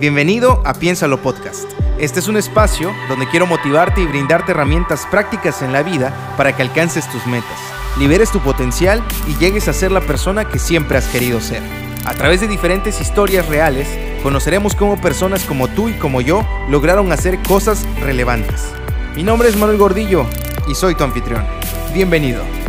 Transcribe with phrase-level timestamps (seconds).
[0.00, 1.70] Bienvenido a Piénsalo Podcast.
[1.98, 6.56] Este es un espacio donde quiero motivarte y brindarte herramientas prácticas en la vida para
[6.56, 7.58] que alcances tus metas,
[7.98, 11.62] liberes tu potencial y llegues a ser la persona que siempre has querido ser.
[12.06, 13.88] A través de diferentes historias reales,
[14.22, 18.72] conoceremos cómo personas como tú y como yo lograron hacer cosas relevantes.
[19.14, 20.24] Mi nombre es Manuel Gordillo
[20.66, 21.44] y soy tu anfitrión.
[21.92, 22.59] Bienvenido.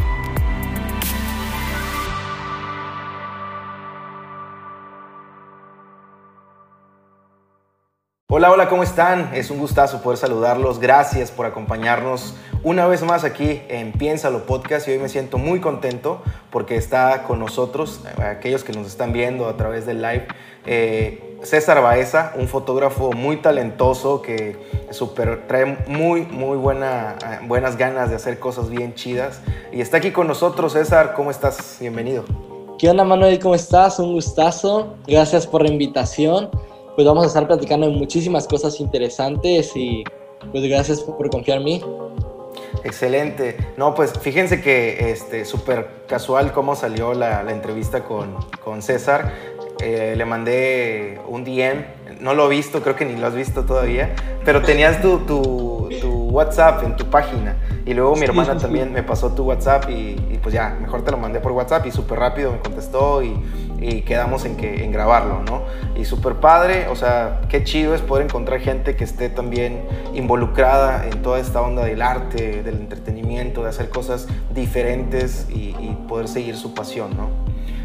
[8.34, 9.30] Hola, hola, ¿cómo están?
[9.34, 10.80] Es un gustazo poder saludarlos.
[10.80, 15.60] Gracias por acompañarnos una vez más aquí en Piénsalo Podcast y hoy me siento muy
[15.60, 20.28] contento porque está con nosotros, eh, aquellos que nos están viendo a través del live,
[20.66, 24.56] eh, César Baeza, un fotógrafo muy talentoso que
[24.92, 29.42] super, trae muy, muy buena, eh, buenas ganas de hacer cosas bien chidas.
[29.74, 31.80] Y está aquí con nosotros, César, ¿cómo estás?
[31.82, 32.24] Bienvenido.
[32.80, 33.40] ¿Qué onda, Manuel?
[33.40, 34.00] ¿Cómo estás?
[34.00, 34.96] Un gustazo.
[35.06, 36.50] Gracias por la invitación
[36.96, 40.04] pues vamos a estar platicando de muchísimas cosas interesantes y
[40.52, 41.82] pues gracias por confiar en mí.
[42.84, 43.58] Excelente.
[43.78, 49.34] No, pues fíjense que este súper casual cómo salió la, entrevista con, con César.
[49.80, 51.86] Eh, le mandé un DM,
[52.20, 54.14] no lo he visto, creo que ni lo has visto todavía,
[54.46, 59.02] pero tenías tu, tu, tu WhatsApp en tu página y luego mi hermana también me
[59.02, 62.20] pasó tu WhatsApp y, y, pues ya, mejor te lo mandé por WhatsApp y súper
[62.20, 63.36] rápido me contestó y,
[63.82, 65.64] y quedamos en, que, en grabarlo, ¿no?
[66.00, 69.82] Y súper padre, o sea, qué chido es poder encontrar gente que esté también
[70.14, 75.72] involucrada en toda esta onda del arte, del entretenimiento, de hacer cosas diferentes y,
[76.08, 77.30] poder seguir su pasión, ¿no?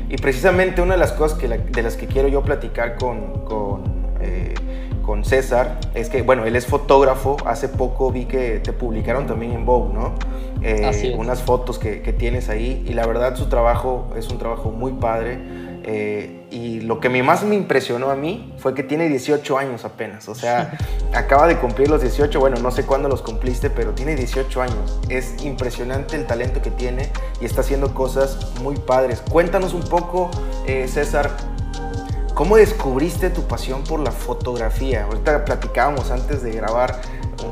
[0.08, 3.84] Y precisamente una de las cosas que de las que quiero yo platicar con, con,
[4.20, 4.55] eh,
[5.02, 9.52] con, César es que, bueno, él es fotógrafo, hace poco vi que te publicaron también
[9.52, 10.14] en Vogue, ¿no?
[10.62, 14.70] Eh, unas fotos que, que, tienes ahí y la verdad su trabajo es un trabajo
[14.70, 15.39] muy padre
[15.89, 20.29] eh, y lo que más me impresionó a mí fue que tiene 18 años apenas.
[20.29, 20.77] O sea,
[21.15, 22.39] acaba de cumplir los 18.
[22.41, 25.01] Bueno, no sé cuándo los cumpliste, pero tiene 18 años.
[25.09, 27.11] Es impresionante el talento que tiene
[27.41, 29.23] y está haciendo cosas muy padres.
[29.30, 30.29] Cuéntanos un poco,
[30.67, 31.30] eh, César,
[32.35, 35.05] ¿cómo descubriste tu pasión por la fotografía?
[35.05, 37.01] Ahorita platicábamos antes de grabar,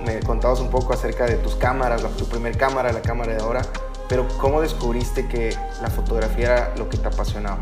[0.04, 3.62] me contabas un poco acerca de tus cámaras, tu primer cámara, la cámara de ahora.
[4.08, 7.58] Pero ¿cómo descubriste que la fotografía era lo que te apasionaba?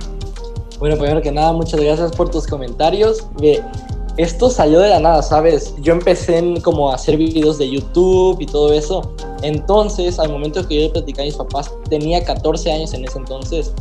[0.78, 3.26] Bueno, primero que nada, muchas gracias por tus comentarios.
[4.16, 5.74] Esto salió de la nada, ¿sabes?
[5.80, 9.14] Yo empecé en como a hacer videos de YouTube y todo eso.
[9.42, 13.72] Entonces, al momento que yo platicaba a mis papás, tenía 14 años en ese entonces.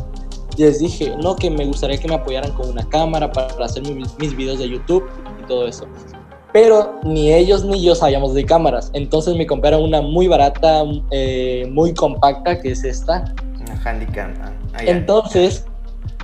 [0.58, 4.18] Les dije, no, que me gustaría que me apoyaran con una cámara para, hacer mis,
[4.20, 5.04] mis videos de YouTube
[5.42, 5.86] y todo eso
[6.54, 8.92] pero ni ellos ni yo sabíamos de cámaras.
[8.94, 13.34] Entonces me compraron una muy barata, eh, muy compacta, que es esta.
[13.62, 14.34] Una Handycam.
[14.74, 15.66] Ah, Entonces,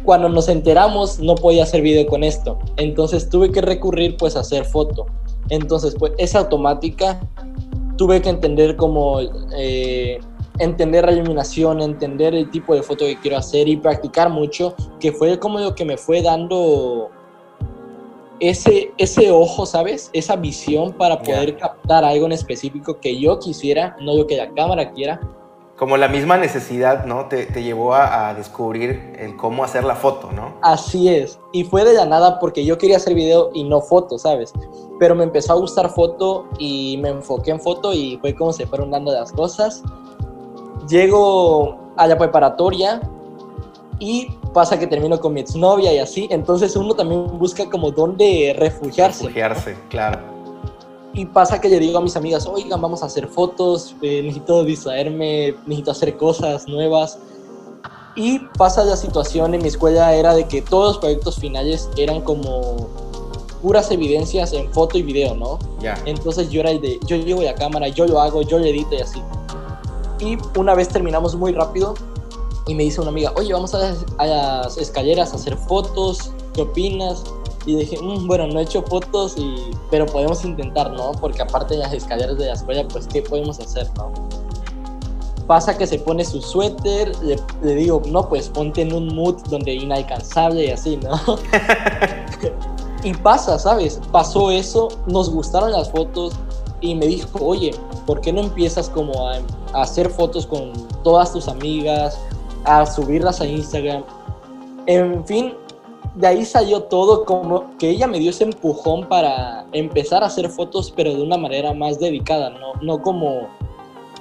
[0.07, 2.57] cuando nos enteramos no podía hacer video con esto.
[2.78, 5.06] Entonces tuve que recurrir pues a hacer foto.
[5.50, 7.19] Entonces pues es automática.
[7.97, 9.19] Tuve que entender cómo...
[9.57, 10.18] Eh,
[10.59, 15.12] entender la iluminación, entender el tipo de foto que quiero hacer y practicar mucho, que
[15.12, 17.09] fue como lo que me fue dando
[18.39, 20.09] ese, ese ojo, ¿sabes?
[20.13, 24.50] Esa visión para poder captar algo en específico que yo quisiera, no lo que la
[24.53, 25.19] cámara quiera,
[25.77, 27.27] como la misma necesidad, ¿no?
[27.27, 30.55] Te, te llevó a, a, descubrir el cómo hacer la foto, ¿no?
[30.63, 31.39] Así es.
[31.53, 34.53] Y fue de la nada porque yo quería hacer video y no foto, ¿sabes?
[34.99, 38.65] Pero me empezó a gustar foto y me enfoqué en foto y fue como se
[38.65, 39.83] fueron dando las cosas.
[40.89, 42.99] Llego a la preparatoria
[43.99, 46.27] y pasa que termino con mi exnovia y así.
[46.31, 49.25] Entonces uno también busca como dónde refugiarse.
[49.25, 50.36] Refugiarse, claro
[51.17, 54.63] y pasa que le digo a mis amigas, oigan, vamos a hacer fotos, eh, necesito
[54.63, 57.17] distraerme, necesito hacer cosas nuevas.
[58.16, 62.22] Y pasa la situación en mi escuela era de que todos los proyectos finales eran
[62.22, 62.88] como
[63.63, 65.57] puras evidencias en foto y video, ¿no?
[65.79, 66.00] Ya.
[66.06, 68.94] Entonces yo era el de, yo llevo la cámara, yo lo hago, yo lo edito
[68.94, 69.19] y así.
[70.19, 71.95] Y una vez terminamos muy rápido
[72.67, 76.31] y me dice una amiga, oye, vamos a las, a las escaleras a hacer fotos,
[76.53, 77.23] ¿qué opinas?
[77.67, 79.55] Y dije, mm, bueno, no he hecho fotos, y,
[79.91, 81.12] pero podemos intentar, ¿no?
[81.12, 84.09] Porque aparte de las escaleras de la escuela, pues, ¿qué podemos hacer, no?
[85.47, 89.74] Pasa que se pone su suéter, le, digo, no, pues ponte en un mood donde
[89.74, 91.19] inalcanzable y así, ¿no?
[93.03, 94.00] y pasa, ¿sabes?
[94.13, 96.36] Pasó eso, nos gustaron las fotos
[96.80, 97.75] y me dijo, oye,
[98.06, 99.39] ¿por qué no empiezas como a,
[99.74, 100.71] a hacer fotos con
[101.03, 102.18] todas tus amigas,
[102.63, 104.03] a subirlas a Instagram?
[104.86, 105.53] En fin,
[106.17, 110.49] de ahí salió todo como que ella me dio ese empujón para empezar a hacer
[110.49, 113.47] fotos, pero de una manera más dedicada, no, no como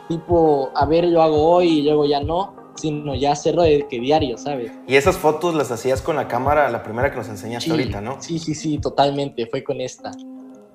[0.06, 3.98] tipo, a ver, yo hago hoy y luego ya no, sino ya hacerlo de que
[3.98, 4.72] diario, ¿sabes?
[4.86, 8.02] Y esas fotos las hacías con la cámara, la primera que nos enseñaste Sí, ahorita,
[8.02, 8.20] ¿no?
[8.20, 10.12] Sí, sí, sí, totalmente, fue con esta.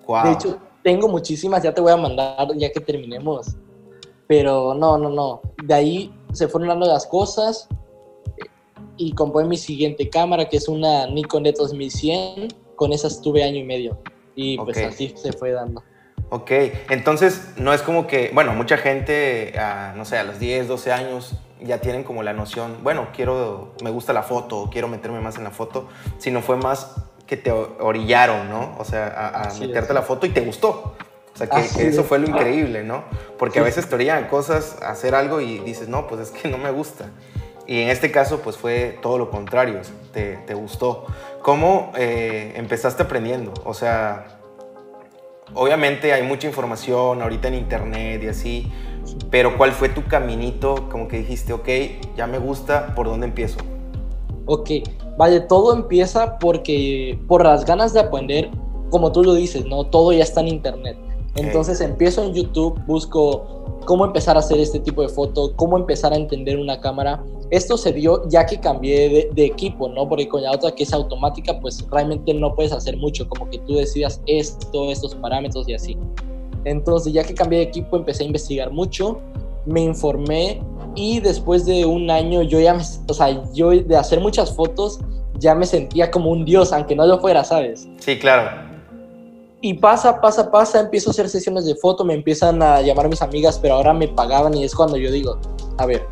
[0.07, 0.23] Wow.
[0.23, 3.55] De hecho, tengo muchísimas, ya te voy a mandar ya que terminemos.
[4.25, 5.41] Pero no, no, no.
[5.63, 7.67] De ahí se fueron dando las cosas
[8.97, 12.53] y compré mi siguiente cámara, que es una Nikon D2100.
[12.75, 13.99] Con esa estuve año y medio.
[14.35, 15.83] Y pues así se fue dando.
[16.29, 16.49] Ok,
[16.89, 20.91] entonces no es como que, bueno, mucha gente, a, no sé, a los 10, 12
[20.91, 25.37] años ya tienen como la noción, bueno, quiero, me gusta la foto, quiero meterme más
[25.37, 26.95] en la foto, sino fue más
[27.27, 28.75] que te orillaron, ¿no?
[28.79, 29.93] O sea, a, a meterte es.
[29.93, 30.95] la foto y te gustó.
[31.33, 32.07] O sea, que, Así eso es.
[32.07, 33.03] fue lo increíble, ¿no?
[33.37, 33.65] Porque a Sí.
[33.65, 36.71] veces te orillan cosas, a hacer algo y dices, no, pues es que no me
[36.71, 37.09] gusta.
[37.71, 39.79] Y en este caso, pues fue todo lo contrario,
[40.11, 41.05] te, te gustó.
[41.41, 43.53] ¿Cómo eh, empezaste aprendiendo?
[43.63, 44.41] O sea,
[45.53, 48.71] obviamente hay mucha información ahorita en internet y así,
[49.29, 50.89] pero ¿cuál fue tu caminito?
[50.91, 51.69] Como que dijiste, ok,
[52.17, 53.59] ya me gusta, ¿por dónde empiezo?
[54.47, 54.69] Ok,
[55.17, 58.49] vale, todo empieza porque por las ganas de aprender,
[58.89, 59.85] como tú lo dices, ¿no?
[59.85, 60.97] Todo ya está en internet.
[61.35, 66.13] Entonces empiezo en YouTube, busco cómo empezar a hacer este tipo de foto, cómo empezar
[66.13, 67.23] a entender una cámara.
[67.49, 70.07] Esto se dio ya que cambié de, de equipo, ¿no?
[70.07, 73.59] Porque con la otra que es automática, pues realmente no puedes hacer mucho, como que
[73.59, 75.97] tú decidas esto, estos parámetros y así.
[76.65, 79.19] Entonces ya que cambié de equipo, empecé a investigar mucho,
[79.65, 80.61] me informé
[80.95, 84.99] y después de un año yo ya me, o sea, yo de hacer muchas fotos
[85.39, 87.87] ya me sentía como un dios, aunque no lo fuera, ¿sabes?
[87.97, 88.70] Sí, claro.
[89.61, 93.21] Y pasa, pasa, pasa, empiezo a hacer sesiones de foto, me empiezan a llamar mis
[93.21, 95.37] amigas, pero ahora me pagaban y es cuando yo digo,
[95.77, 96.07] a ver,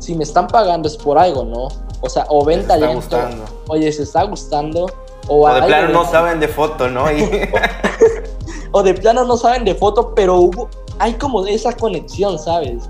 [0.00, 1.68] si me están pagando es por algo, ¿no?
[2.00, 3.44] O sea, o ven talento, gustando.
[3.68, 4.86] oye, se está gustando,
[5.28, 7.04] o, O de plano no saben de foto, ¿no?
[8.72, 10.68] O de plano no saben de foto, pero hubo,
[11.00, 12.88] hay como esa conexión, ¿sabes?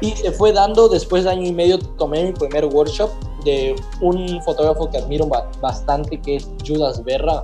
[0.00, 3.10] Y se fue dando, después de año y medio tomé mi primer workshop
[3.44, 7.42] de un fotógrafo que admiro ba- bastante, que es Judas Berra.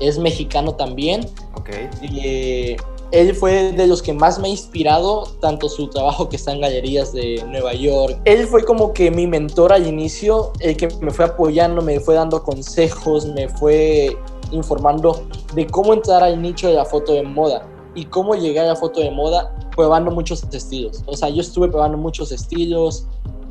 [0.00, 1.26] Es mexicano también.
[1.54, 1.70] Ok.
[2.02, 2.76] Y, eh,
[3.14, 6.60] él fue de los que más me ha inspirado, tanto su trabajo que está en
[6.60, 8.18] galerías de Nueva York.
[8.24, 12.16] Él fue como que mi mentor al inicio, el que me fue apoyando, me fue
[12.16, 14.16] dando consejos, me fue
[14.50, 15.22] informando
[15.54, 18.76] de cómo entrar al nicho de la foto de moda y cómo llegar a la
[18.76, 21.02] foto de moda probando muchos estilos.
[21.06, 23.06] O sea, yo estuve probando muchos estilos,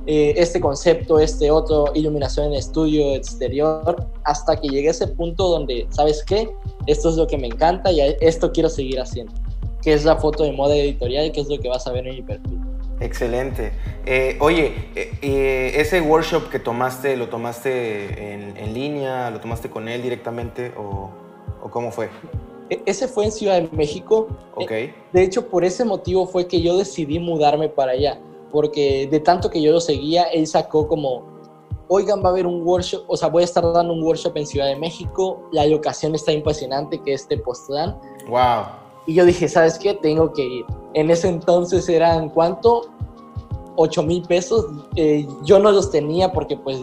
[0.06, 5.48] eh, este concepto, este otro, iluminación en estudio, exterior, hasta que llegué a ese punto
[5.48, 6.50] donde, ¿sabes qué?
[6.88, 9.34] Esto es lo que me encanta y esto quiero seguir haciendo,
[9.82, 12.16] que es la foto de moda editorial, que es lo que vas a ver en
[12.16, 12.60] mi perfil.
[13.00, 13.74] Excelente.
[14.06, 19.30] Eh, oye, eh, ese workshop que tomaste, ¿lo tomaste en, en línea?
[19.30, 20.72] ¿Lo tomaste con él directamente?
[20.78, 21.10] ¿O,
[21.62, 22.10] o cómo fue?
[22.70, 24.28] E- Ese fue en Ciudad de México.
[24.56, 24.72] Ok.
[25.12, 28.20] De hecho, por ese motivo fue que yo decidí mudarme para allá,
[28.54, 31.24] porque de tanto que yo lo seguía, él sacó como,
[31.88, 34.46] oigan, va a haber un workshop, o sea, voy a estar dando un workshop en
[34.46, 38.66] Ciudad de México, la locación está impresionante, que es Tepoztlán, Wow.
[39.08, 39.96] y yo dije, ¿sabes qué?
[39.96, 40.66] Tengo que ir.
[40.94, 42.84] En ese entonces eran, ¿cuánto?
[43.76, 44.68] 8 mil pesos.
[44.96, 46.80] Eh, yo no los tenía porque pues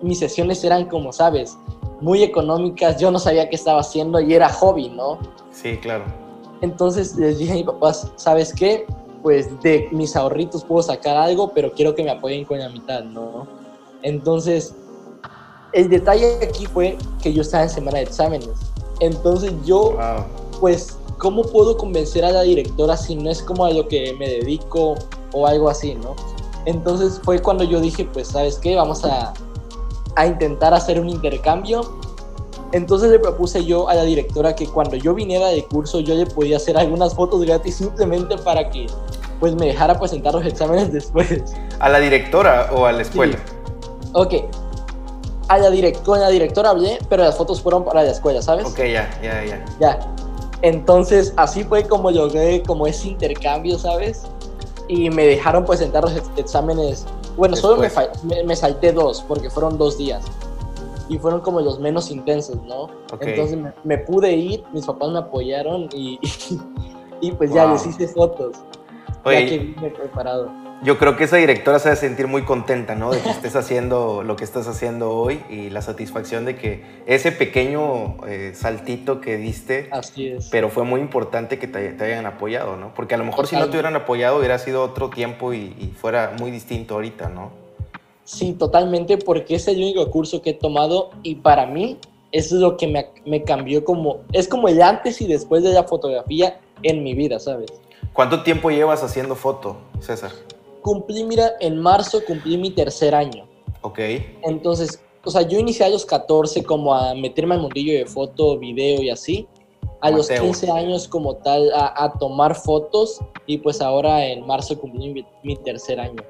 [0.00, 1.58] mis sesiones eran como, ¿sabes?
[2.00, 5.18] Muy económicas, yo no sabía qué estaba haciendo y era hobby, ¿no?
[5.50, 6.04] Sí, claro.
[6.62, 8.86] Entonces les dije a mi papá, ¿sabes qué?
[9.22, 13.02] Pues de mis ahorritos puedo sacar algo, pero quiero que me apoyen con la mitad,
[13.04, 13.46] ¿no?
[14.02, 14.74] Entonces,
[15.72, 18.48] el detalle aquí fue que yo estaba en semana de exámenes.
[19.00, 20.24] Entonces yo, Wow.
[20.60, 24.28] pues, ¿cómo puedo convencer a la directora si no es como a lo que me
[24.28, 24.94] dedico
[25.32, 26.16] o algo así, ¿no?
[26.66, 28.76] Entonces fue cuando yo dije, pues, ¿sabes qué?
[28.76, 29.32] Vamos a,
[30.16, 31.82] a intentar hacer un intercambio.
[32.72, 36.26] Entonces le propuse yo a la directora que cuando yo viniera de curso yo le
[36.26, 38.86] podía hacer algunas fotos gratis simplemente para que
[39.40, 41.42] pues me dejara presentar los exámenes después.
[41.80, 43.36] ¿A la directora o a la escuela?
[44.12, 44.34] Ok.
[45.48, 48.66] A la direct con la directora hablé, pero las fotos fueron para la escuela, ¿sabes?
[48.66, 49.64] Ok, ya, ya, ya.
[49.80, 49.98] Ya.
[50.62, 54.22] Entonces, así fue como logré como ese intercambio, ¿sabes?
[54.88, 57.06] Y me dejaron presentar los ex- exámenes.
[57.36, 58.22] Bueno, solo me, Después.
[58.24, 60.22] me, me salté dos, porque fueron dos días.
[61.08, 62.82] Y fueron como los menos intensos, ¿no?
[63.12, 63.22] Ok.
[63.22, 66.20] Entonces me, me pude ir, mis papás me apoyaron y,
[67.20, 67.72] y pues ya Wow.
[67.72, 68.56] les hice fotos.
[69.24, 70.50] Oye, ya que vine preparado.
[70.82, 73.10] Yo creo que esa directora se a sentir muy contenta, ¿no?
[73.10, 77.32] De que estés haciendo lo que estás haciendo hoy y la satisfacción de que ese
[77.32, 80.48] pequeño eh, saltito que diste, Así es.
[80.50, 82.94] pero fue muy importante que te, te hayan apoyado, ¿no?
[82.94, 83.76] Porque a lo mejor si no te Totalmente.
[83.88, 87.50] hubieran apoyado hubiera sido otro tiempo y, y fuera muy distinto ahorita, ¿no?
[88.24, 91.98] Sí, totalmente, porque es el único curso que he tomado y para mí
[92.32, 95.74] eso es lo que me, me cambió como, es como el antes y después de
[95.74, 97.70] la fotografía en mi vida, ¿sabes?
[98.12, 100.32] ¿Cuánto tiempo llevas haciendo foto, César?
[100.80, 103.46] cumplí, mira, en marzo cumplí mi tercer año.
[103.82, 103.98] Ok.
[104.42, 108.58] Entonces, o sea, yo inicié a los 14 como a meterme al mundillo de foto,
[108.58, 109.48] video y así.
[110.02, 115.26] A los 15 años como tal a, tomar fotos y pues ahora en marzo cumplí
[115.42, 116.22] mi, tercer año.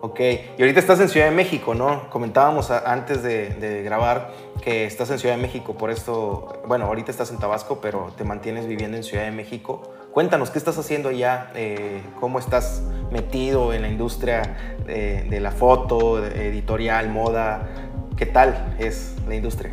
[0.00, 2.08] Ok, y ahorita estás en Ciudad de México, ¿no?
[2.08, 7.10] Comentábamos antes de, de, grabar que estás en Ciudad de México, por esto, bueno, ahorita
[7.10, 9.82] estás en Tabasco, pero te mantienes viviendo en Ciudad de México.
[10.18, 11.52] Cuéntanos, ¿qué estás haciendo allá?
[11.54, 12.82] Eh, ¿Cómo estás
[13.12, 17.68] metido en la industria de, la foto, editorial, moda?
[18.16, 19.72] ¿Qué tal es la industria?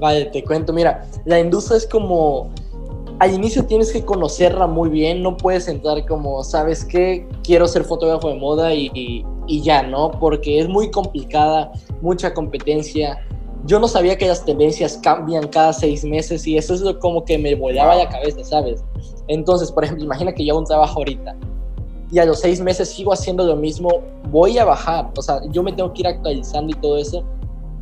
[0.00, 2.50] Vale, te cuento, mira, la industria es como,
[3.18, 7.28] al inicio tienes que conocerla muy bien, no puedes entrar como, ¿sabes qué?
[7.42, 8.90] Quiero ser fotógrafo de moda y,
[9.46, 10.12] y ya, ¿no?
[10.12, 13.18] Porque es muy complicada, mucha competencia,
[13.66, 17.24] yo no sabía que las tendencias cambian cada seis meses y eso es lo como
[17.24, 18.82] que me volaba la cabeza, ¿sabes?
[19.28, 21.36] Entonces, por ejemplo, imagina que yo hago un trabajo ahorita
[22.12, 23.88] y a los seis meses sigo haciendo lo mismo,
[24.30, 27.24] voy a bajar, o sea, yo me tengo que ir actualizando y todo eso.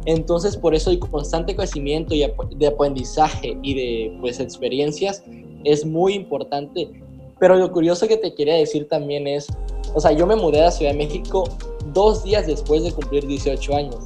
[0.04, 2.25] Entonces, por eso el constante crecimiento y
[2.56, 5.22] de aprendizaje y de pues experiencias
[5.64, 6.90] es muy importante.
[7.38, 9.49] Pero lo curioso que te quería decir también es,
[9.94, 11.44] o sea, yo me mudé a Ciudad de México
[11.92, 13.96] dos días después de cumplir 18 años.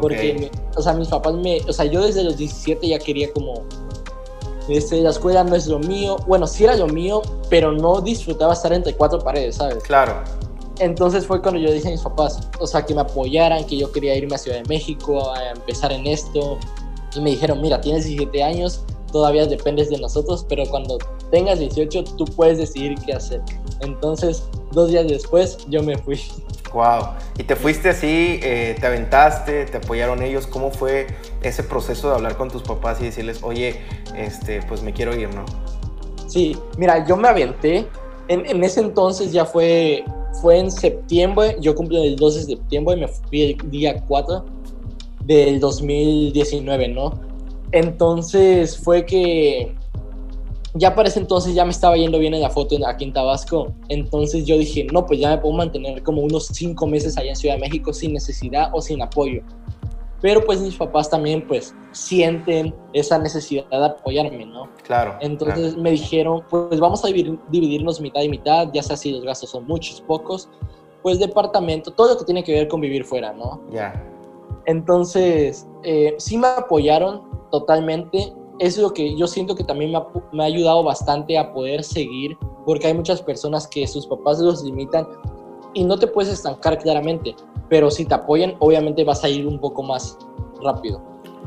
[0.00, 3.62] Porque, o sea, mis papás me, o sea, yo desde los 17 ya quería como,
[4.68, 8.52] este, la escuela no es lo mío, bueno, sí era lo mío, pero no disfrutaba
[8.52, 9.82] estar entre cuatro paredes, ¿sabes?
[9.84, 10.22] Claro.
[10.78, 13.92] Entonces fue cuando yo dije a mis papás, o sea, que me apoyaran, que yo
[13.92, 16.58] quería irme a Ciudad de México a empezar en esto.
[17.14, 20.98] Y me dijeron, mira, tienes 17 años, todavía dependes de nosotros, pero cuando
[21.30, 23.42] tengas 18 tú puedes decidir qué hacer.
[23.80, 26.20] Entonces, dos días después yo me fui.
[26.72, 27.14] Wow.
[27.38, 30.46] Y te fuiste así, eh, te aventaste, te apoyaron ellos.
[30.46, 31.06] ¿Cómo fue
[31.42, 33.80] ese proceso de hablar con tus papás y decirles, oye,
[34.16, 35.44] este, pues me quiero ir, ¿no?
[36.26, 37.86] Sí, mira, yo me aventé.
[38.28, 40.04] En, ese entonces ya fue,
[40.40, 44.44] fue en septiembre, yo cumplí el 12 de septiembre y me fui el día 4
[45.24, 47.20] del 2019, ¿no?
[47.72, 49.74] Entonces fue que
[50.74, 53.74] ya para ese entonces ya me estaba yendo bien en la foto aquí en Tabasco.
[53.88, 57.36] Entonces yo dije, no, pues ya me puedo mantener como unos cinco meses allá en
[57.36, 59.42] Ciudad de México sin necesidad o sin apoyo.
[60.22, 64.70] Pero pues mis papás también pues sienten esa necesidad de apoyarme, ¿no?
[64.84, 65.16] Claro.
[65.20, 69.50] Entonces me dijeron, pues vamos a dividirnos mitad y mitad, ya sea si los gastos
[69.50, 70.48] son muchos, pocos,
[71.02, 73.60] pues departamento, todo lo que tiene que ver con vivir fuera, ¿no?
[73.72, 73.92] Ya.
[74.66, 79.90] Entonces, eh, sí me apoyaron totalmente es lo que yo siento que también
[80.30, 84.62] me ha, ayudado bastante a poder seguir, porque hay muchas personas que sus papás los
[84.62, 85.04] limitan
[85.74, 87.34] y no te puedes estancar claramente,
[87.68, 90.16] pero si te apoyan, obviamente vas a ir un poco más
[90.62, 91.02] rápido.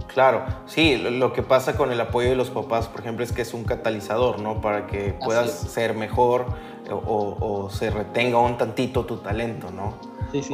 [0.08, 3.44] Claro, sí, lo que pasa con el apoyo de los papás, por ejemplo, es que
[3.44, 4.60] es un catalizador, ¿no?
[4.60, 6.48] Para que puedas ser mejor
[6.92, 9.94] o, se retenga un tantito tu talento, ¿no?
[10.34, 10.54] Sí, sí.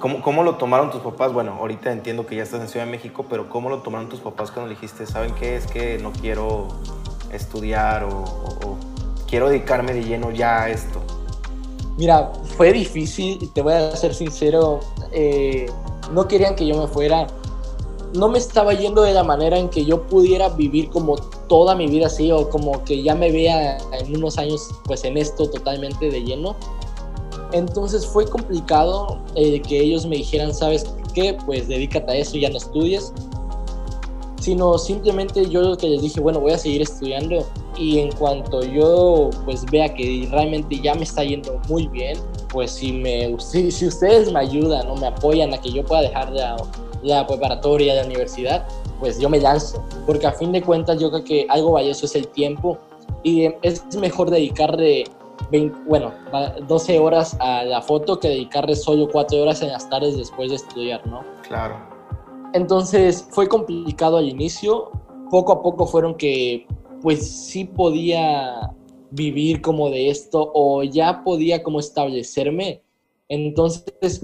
[0.00, 1.32] ¿Cómo, ¿Cómo, lo tomaron tus papás?
[1.32, 4.20] Bueno, ahorita entiendo que ya estás en Ciudad de México, pero ¿cómo lo tomaron tus
[4.20, 5.56] papás cuando dijiste, ¿saben qué?
[5.56, 6.68] Es que no quiero
[7.32, 8.24] estudiar o,
[9.26, 11.00] quiero dedicarme de lleno ya a esto.
[11.96, 14.78] Mira, fue difícil, te voy a ser sincero,
[15.10, 15.66] eh,
[16.12, 17.26] no querían que yo me fuera,
[18.14, 21.16] no me estaba yendo de la manera en que yo pudiera vivir como
[21.48, 25.16] toda mi vida así o como que ya me vea en unos años pues en
[25.16, 26.56] esto totalmente de lleno
[27.52, 31.36] entonces fue complicado eh, que ellos me dijeran, ¿sabes qué?
[31.46, 33.12] Pues dedícate a eso y ya no estudies.
[34.40, 38.62] Sino simplemente yo lo que les dije, bueno, voy a seguir estudiando y en cuanto
[38.62, 42.18] yo pues vea que realmente ya me está yendo muy bien,
[42.50, 46.02] pues si, me, si, si ustedes me ayudan o me apoyan a que yo pueda
[46.02, 46.56] dejar la,
[47.02, 48.66] la preparatoria, la universidad,
[49.00, 49.82] pues yo me lanzo.
[50.06, 52.78] Porque a fin de cuentas yo creo que algo valioso es el tiempo
[53.22, 55.04] y es mejor dedicarle
[55.86, 56.12] bueno,
[56.66, 60.56] 12 horas a la foto que dedicarle solo 4 horas en las tardes después de
[60.56, 61.24] estudiar, ¿no?
[61.46, 61.76] Claro.
[62.54, 64.90] Entonces fue complicado al inicio,
[65.30, 66.66] poco a poco fueron que
[67.02, 68.72] pues sí podía
[69.10, 72.82] vivir como de esto o ya podía como establecerme.
[73.28, 74.22] Entonces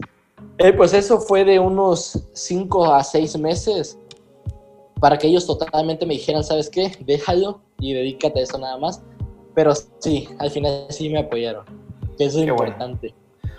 [0.58, 3.98] el proceso fue de unos 5 a 6 meses
[5.00, 6.92] para que ellos totalmente me dijeran, ¿sabes qué?
[7.00, 9.02] Déjalo y dedícate a eso nada más.
[9.54, 11.64] Pero sí, al final sí me apoyaron,
[12.18, 13.14] que eso es importante.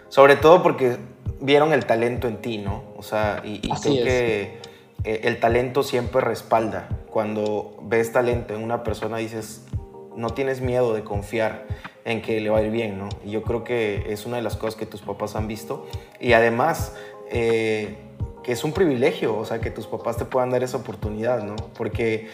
[0.09, 0.97] Sobre todo porque
[1.39, 2.83] vieron el talento en ti, ¿no?
[2.97, 4.59] O sea, y, creo que
[5.03, 6.89] eh, el talento siempre respalda.
[7.09, 9.65] Cuando ves talento en una persona dices,
[10.15, 11.65] no tienes miedo de confiar
[12.03, 13.09] en que le va a ir bien, ¿no?
[13.25, 15.87] Y yo creo que es una de las cosas que tus papás han visto.
[16.19, 16.95] Y además,
[17.31, 17.97] eh,
[18.45, 21.55] que es un privilegio, o sea, que tus papás te puedan dar esa oportunidad, ¿no?
[21.75, 22.29] Porque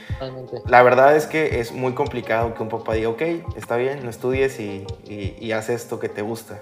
[0.67, 3.21] la verdad es que es muy complicado que un papá diga, ok,
[3.55, 6.59] está bien, no estudies y, y, haz esto que te gusta.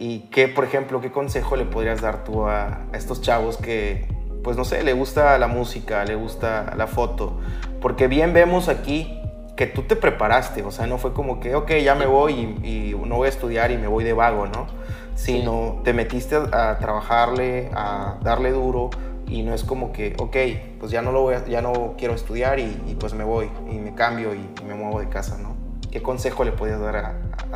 [0.00, 4.08] ¿Y qué, por ejemplo, qué consejo le podrías dar tú a, estos chavos que,
[4.42, 7.38] pues no sé, le gusta la música, le gusta la foto?
[7.80, 9.16] Porque bien vemos aquí
[9.56, 12.32] que tú te preparaste, o sea, no fue como que, ok, ya me voy
[12.64, 14.66] y, no voy a estudiar y me voy de vago, ¿no?
[15.14, 18.90] Sino te metiste a, trabajarle, a darle duro
[19.28, 20.36] y no es como que, ok,
[20.80, 23.94] pues ya no, lo voy ya no quiero estudiar y, pues me voy y me
[23.94, 25.54] cambio y, me muevo de casa, ¿no?
[25.90, 27.14] ¿Qué consejo le podías dar a,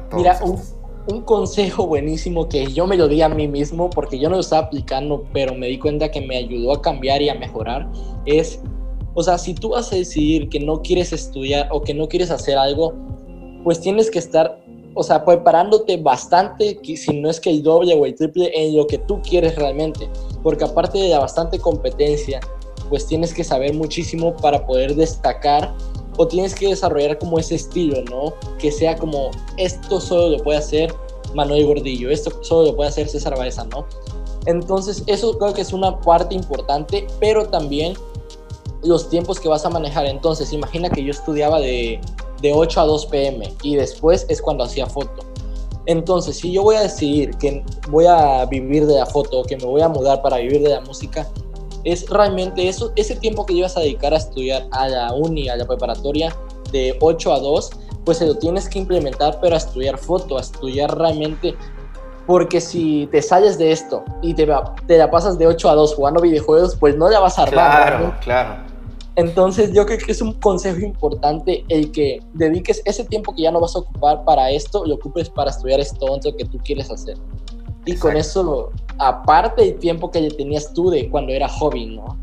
[0.09, 0.23] todos?
[0.23, 0.61] Mira, un,
[1.09, 4.43] un, consejo buenísimo que yo me lo di a mí mismo porque yo no lo
[4.43, 7.89] estaba aplicando, pero me di cuenta que me ayudó a cambiar y a mejorar,
[8.27, 8.61] es
[9.19, 12.31] o sea, si tú vas a decidir que no quieres estudiar o que no quieres
[12.31, 12.93] hacer algo,
[13.65, 14.63] pues tienes que estar,
[14.99, 18.87] o sea, preparándote bastante, si no es que el doble o el triple en lo
[18.87, 20.09] que tú quieres realmente.
[20.43, 22.41] Porque aparte de la bastante competencia,
[22.89, 25.75] pues tienes que saber muchísimo para poder destacar
[26.17, 28.33] o tienes que desarrollar como ese estilo, ¿no?
[28.59, 30.95] Que sea como, esto solo lo puede hacer
[31.35, 33.87] Manuel Gordillo, esto solo lo puede hacer César Baeza, ¿no?
[34.47, 37.93] Entonces, eso creo que es una parte importante, pero también
[38.83, 40.07] los tiempos que vas a manejar.
[40.07, 42.01] Entonces, imagina que yo estudiaba de,
[42.41, 45.25] de 8 a 2 pm y después es cuando hacía foto.
[45.87, 49.65] Entonces, si yo voy a decidir que voy a vivir de la foto que me
[49.65, 51.27] voy a mudar para vivir de la música,
[51.85, 55.57] es realmente eso, ese tiempo que ibas a dedicar a estudiar a la uni, a
[55.57, 56.37] la preparatoria,
[56.73, 57.71] de 8 a 2,
[58.05, 61.55] pues se lo tienes que implementar, pero a estudiar foto, a estudiar realmente.
[62.27, 64.49] Porque si te sales de esto y te,
[64.89, 67.87] te la pasas de 8 a 2 jugando videojuegos, pues no la vas a armar.
[67.87, 68.76] Claro, claro.
[69.17, 73.51] Entonces yo creo que es un consejo importante el que dediques ese tiempo que ya
[73.51, 76.91] no vas a ocupar para esto, lo ocupes para estudiar esto otro que tú quieres
[76.91, 77.17] hacer.
[77.87, 82.19] Y con eso, aparte del tiempo que le tenías tú de cuando era hobby, ¿no?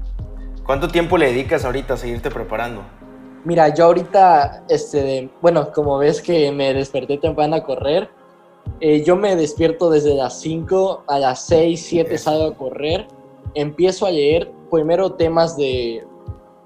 [0.65, 2.83] ¿Cuánto tiempo le dedicas ahorita a seguirte preparando?
[3.43, 8.09] Mira, yo ahorita, este, bueno, como ves que me desperté temprano a correr,
[8.79, 13.07] eh, yo me despierto desde las 5 a las 6, 7 salgo a correr,
[13.55, 16.05] empiezo a leer primero temas de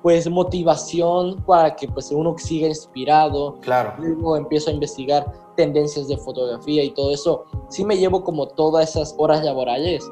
[0.08, 3.60] pues motivación para que pues uno siga inspirado.
[3.60, 3.94] Claro.
[3.98, 7.44] Luego empiezo a investigar tendencias de fotografía y todo eso.
[7.68, 10.10] Sí me llevo como todas esas horas laborales.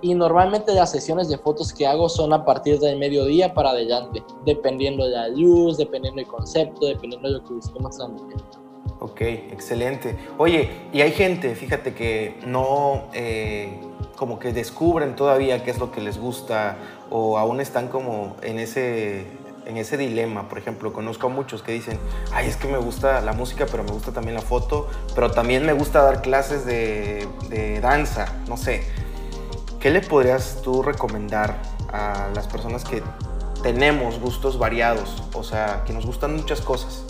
[0.00, 4.24] Y normalmente las sesiones de fotos que hago son a partir del mediodía para adelante,
[4.46, 8.42] dependiendo de la luz, dependiendo del concepto, dependiendo de lo que busquemos transmitir.
[9.00, 10.16] Ok, excelente.
[10.38, 13.78] Oye, y hay gente, fíjate que no, eh,
[14.16, 16.78] como que descubren todavía qué es lo que les gusta
[17.10, 19.26] o aún están como en ese,
[19.66, 20.48] en ese dilema.
[20.48, 21.98] Por ejemplo, conozco a muchos que dicen,
[22.32, 25.64] ay, es que me gusta la música, pero me gusta también la foto, pero también
[25.64, 28.84] me gusta dar clases de, de danza, no sé.
[29.80, 31.60] ¿Qué le podrías tú recomendar
[31.92, 33.02] a las personas que
[33.62, 35.22] tenemos gustos variados?
[35.34, 37.04] O sea, que nos gustan muchas cosas.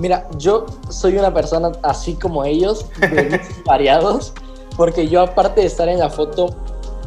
[0.00, 4.32] Mira, yo soy una persona así como ellos, de variados.
[4.76, 6.56] Porque yo, aparte de estar en la foto,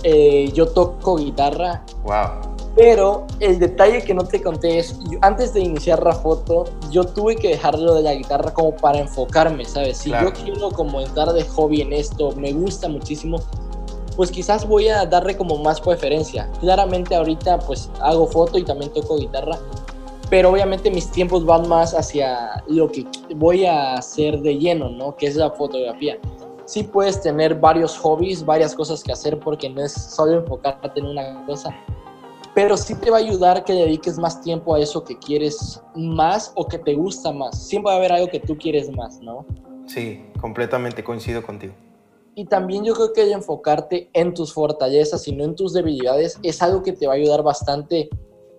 [0.04, 1.84] eh, yo toco guitarra.
[2.04, 2.56] Wow.
[2.76, 7.38] Pero el detalle que no te conté es, antes de iniciar la foto, yo tuve
[7.38, 9.98] que dejarlo de la guitarra como para enfocarme, ¿sabes?
[10.00, 13.40] Si yo quiero como entrar de hobby en esto, me gusta muchísimo,
[14.18, 16.50] pues quizás voy a darle como más preferencia.
[16.60, 19.58] Claramente ahorita pues hago foto y también toco guitarra,
[20.30, 23.06] pero obviamente mis tiempos van más hacia lo que
[23.36, 25.16] voy a hacer de lleno, ¿no?
[25.16, 26.18] Que es la fotografía
[26.66, 31.06] sí puedes tener varios hobbies, varias cosas que hacer porque no es solo enfocarte en
[31.06, 31.76] una cosa,
[32.54, 36.52] pero sí te va a ayudar que dediques más tiempo a eso que quieres más
[36.56, 37.68] o que te gusta más.
[37.68, 39.46] Siempre va a haber algo que tú quieres más, ¿no?
[39.86, 41.74] Sí, completamente coincido contigo.
[42.34, 46.40] Y también yo creo que el enfocarte en tus fortalezas y no en tus debilidades
[46.44, 48.10] es algo que te va a ayudar bastante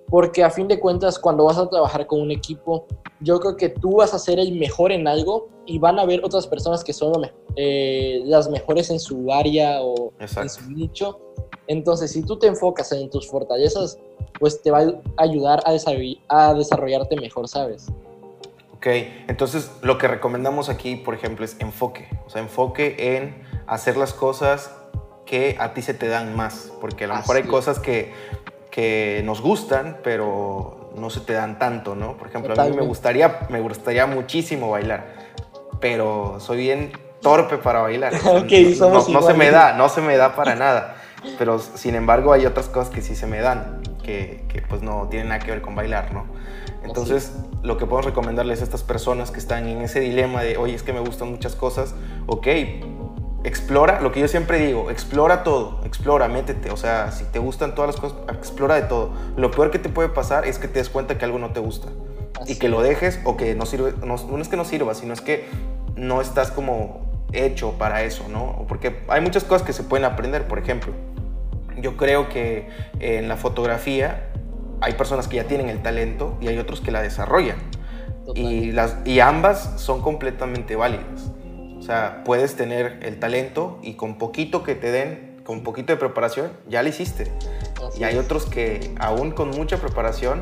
[0.09, 2.87] porque a fin de cuentas cuando vas a trabajar con un equipo,
[3.21, 6.25] yo creo que tú vas a ser el mejor en algo y van a haber
[6.25, 11.21] otras personas que son eh, las mejores en su área o en su nicho.
[11.67, 13.99] Entonces, si tú te enfocas en tus fortalezas,
[14.39, 15.73] pues te va a ayudar a,
[16.29, 17.89] a desarrollarte mejor, ¿sabes?
[18.77, 18.87] Ok,
[19.27, 22.09] entonces lo que recomendamos aquí, por ejemplo, es enfoque.
[22.27, 24.71] O sea, enfoque en hacer las cosas
[25.25, 26.73] que a ti se te dan más.
[26.81, 28.13] Porque a lo mejor hay cosas que
[28.77, 32.19] que nos gustan, pero no se te dan tanto, ¿no?
[32.19, 35.07] Por ejemplo, a mí me gustaría, me gustaría muchísimo bailar,
[35.81, 38.13] pero soy bien torpe para bailar.
[38.23, 40.97] no, se me da, no se me da para nada.
[41.39, 45.09] Pero sin embargo hay otras cosas que sí se me dan, que, que pues no
[45.09, 46.27] tienen nada que ver con bailar, ¿no?
[46.85, 50.75] Entonces, lo que podemos recomendarles a estas personas que están en ese dilema de, oye,
[50.75, 51.95] es que me gustan muchas cosas,
[52.27, 52.47] ok,
[53.47, 57.77] explora, lo que yo siempre digo, explora todo, explora, métete, o sea, si te gustan
[57.77, 59.13] todas las cosas, explora de todo.
[59.37, 61.61] Lo peor que te puede pasar es que te des cuenta que algo no te
[61.61, 61.89] gusta
[62.47, 65.21] y que lo dejes o que no sirve, no, es que no sirva, sino es
[65.21, 65.47] que
[65.95, 68.65] no estás como hecho para eso, ¿no?
[68.67, 70.93] Porque hay muchas cosas que se pueden aprender, por ejemplo.
[71.79, 74.29] Yo creo que en la fotografía
[74.81, 77.59] hay personas que ya tienen el talento y hay otros que la desarrollan.
[78.35, 81.31] Y, las, y ambas son completamente válidas.
[81.87, 85.97] O sea, puedes tener el talento y con poquito que te den, con poquito de
[85.97, 87.31] preparación, ya lo hiciste.
[87.97, 90.41] y hay otros que aún con mucha preparación,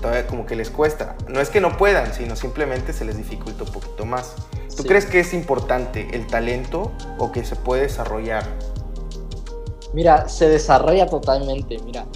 [0.00, 1.16] todavía como que les cuesta.
[1.26, 4.36] No es que no puedan, sino simplemente se les dificulta un poquito más.
[4.76, 8.44] ¿Tú crees que es importante el talento o que se puede desarrollar?
[9.92, 11.78] Mira, se desarrolla totalmente.
[11.84, 12.06] Mira,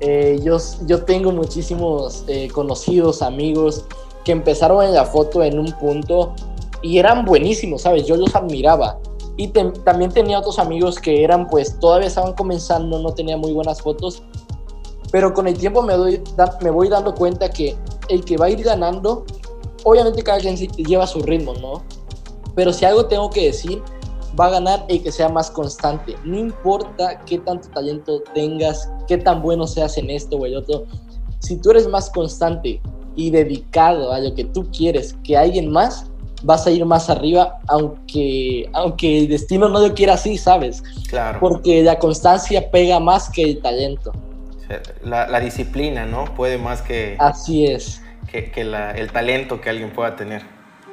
[0.00, 0.56] eh, yo,
[0.86, 3.84] yo tengo muchísimos eh, conocidos, amigos
[4.24, 6.34] que empezaron en la foto en un punto
[6.84, 8.06] y eran buenísimos, ¿sabes?
[8.06, 8.98] Yo los admiraba.
[9.38, 13.80] Y también tenía otros amigos que eran, pues, todavía estaban comenzando, no tenía muy buenas
[13.80, 14.22] fotos.
[15.10, 16.22] Pero con el tiempo me, doy,
[16.60, 17.74] me voy dando cuenta que
[18.10, 19.24] el que va a ir ganando,
[19.82, 21.82] obviamente cada quien lleva su ritmo, ¿no?
[22.54, 23.82] Pero si algo tengo que decir,
[24.38, 26.16] va a ganar el que sea más constante.
[26.22, 30.84] No importa qué tanto talento tengas, qué tan bueno seas en esto o el otro.
[31.38, 32.82] Si tú eres más constante
[33.16, 36.10] y dedicado a lo que tú quieres que alguien más,
[36.44, 40.82] vas a ir más arriba, aunque, aunque el destino no lo quiera así, ¿sabes?
[41.08, 41.40] Claro.
[41.40, 44.12] Porque la constancia pega más que el talento.
[45.02, 46.24] La, la disciplina, ¿no?
[46.34, 47.16] Puede más que...
[47.18, 48.02] Así es.
[48.30, 50.42] Que, que la, el talento que alguien pueda tener.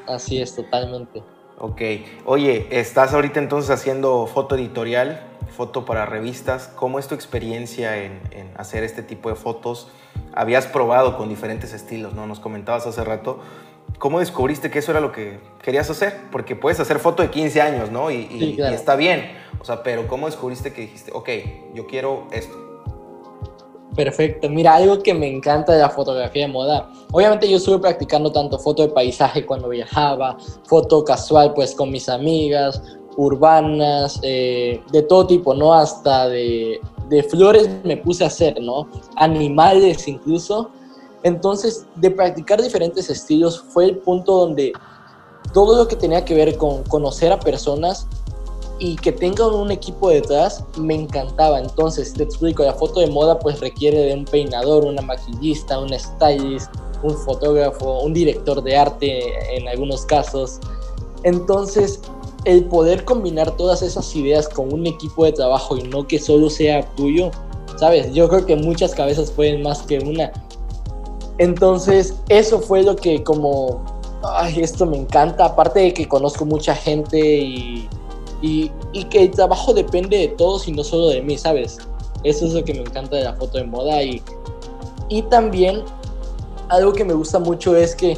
[0.07, 1.23] Así es, totalmente.
[1.63, 1.81] Ok.
[2.25, 5.21] Oye, estás ahorita entonces haciendo foto editorial,
[5.55, 6.67] foto para revistas.
[6.75, 8.19] ¿Cómo es tu experiencia en,
[8.57, 9.87] hacer este tipo de fotos?
[10.33, 12.25] Habías probado con diferentes estilos, ¿no?
[12.25, 13.39] Nos comentabas hace rato.
[13.97, 16.21] ¿Cómo descubriste que eso era lo que querías hacer?
[16.31, 18.09] Porque puedes hacer foto de 15 años, ¿no?
[18.09, 19.31] Y, y está bien.
[19.59, 21.29] O sea, pero ¿cómo descubriste que dijiste, ok,
[21.75, 22.71] yo quiero esto?
[23.95, 24.49] Perfecto.
[24.49, 26.89] Mira, algo que me encanta de la fotografía de moda.
[27.11, 32.07] Obviamente yo estuve practicando tanto foto de paisaje cuando viajaba, foto casual pues con mis
[32.07, 32.81] amigas,
[33.17, 35.73] urbanas, eh, de todo tipo, ¿no?
[35.73, 38.87] Hasta de, de flores me puse a hacer, ¿no?
[39.17, 40.71] Animales incluso.
[41.23, 44.73] Entonces, de practicar diferentes estilos fue el punto donde
[45.53, 48.07] todo lo que tenía que ver con conocer a personas
[48.79, 51.59] y que tengan un equipo detrás me encantaba.
[51.59, 55.93] Entonces, te explico, la foto de moda pues requiere de un peinador, una maquillista, un
[55.97, 60.59] stylist, un fotógrafo, un director de arte en algunos casos.
[61.23, 62.01] Entonces,
[62.45, 66.49] el poder combinar todas esas ideas con un equipo de trabajo y no que solo
[66.49, 67.29] sea tuyo,
[67.77, 68.11] ¿sabes?
[68.13, 70.31] Yo creo que muchas cabezas pueden más que una.
[71.37, 73.83] Entonces, eso fue lo que como,
[74.23, 77.89] ay, esto me encanta, aparte de que conozco mucha gente y
[78.41, 78.71] y,
[79.09, 81.77] que el trabajo depende de todos y no solo de mí, ¿sabes?
[82.23, 84.21] Eso es lo que me encanta de la foto de moda y,
[85.09, 85.83] y también
[86.69, 88.17] algo que me gusta mucho es que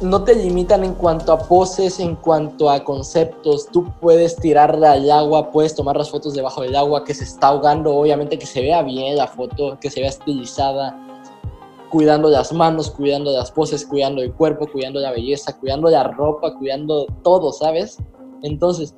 [0.00, 3.68] no te limitan en cuanto a poses, en cuanto a conceptos.
[3.72, 7.48] Tú puedes tirarla al agua, puedes tomar las fotos debajo del agua que se está
[7.48, 10.98] ahogando, obviamente que se vea bien la foto, que se vea estilizada,
[11.94, 16.52] cuidando las manos, cuidando las poses, cuidando el cuerpo, cuidando la belleza, cuidando la ropa,
[16.58, 17.98] cuidando todo, ¿sabes?
[18.42, 18.96] Entonces,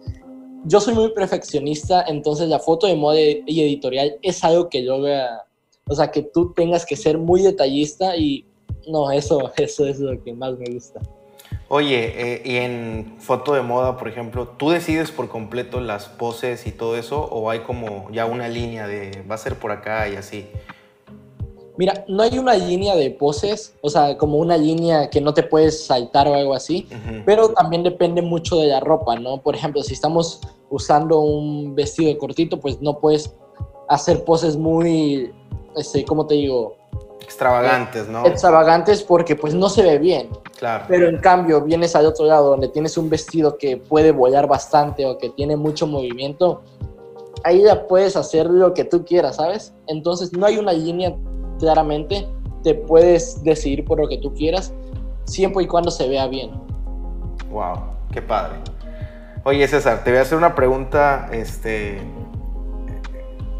[0.64, 5.44] yo soy muy perfeccionista, entonces la foto de moda y editorial es algo que logra,
[5.86, 8.46] o sea, que tú tengas que ser muy detallista y
[8.88, 11.02] no, eso, eso es lo que más me gusta.
[11.68, 16.66] Oye, eh, y en foto de moda, por ejemplo, ¿tú decides por completo las poses
[16.66, 20.08] y todo eso o hay como ya una línea de va a ser por acá
[20.08, 20.46] y así?
[21.76, 25.42] Mira, no hay una línea de poses, o sea, como una línea que no te
[25.42, 26.88] puedes saltar o algo así,
[27.24, 29.42] pero también depende mucho de la ropa, ¿no?
[29.42, 33.34] Por ejemplo, si estamos usando un vestido de cortito, pues no puedes
[33.88, 35.32] hacer poses muy,
[35.76, 36.76] este, ¿cómo te digo?
[37.20, 38.24] Extravagantes, ¿no?
[38.24, 40.28] Extravagantes porque pues no se ve bien.
[40.58, 40.84] Claro.
[40.88, 45.04] Pero en cambio vienes al otro lado donde tienes un vestido que puede volar bastante
[45.04, 46.62] o que tiene mucho movimiento,
[47.44, 49.74] ahí ya puedes hacer lo que tú quieras, ¿sabes?
[49.86, 51.14] Entonces no hay una línea
[51.58, 52.26] claramente,
[52.62, 54.72] te puedes decidir por lo que tú quieras,
[55.24, 56.50] siempre y cuando se vea bien.
[57.50, 57.76] Wow,
[58.12, 58.56] qué padre.
[59.44, 61.98] Oye, César, te voy a hacer una pregunta este,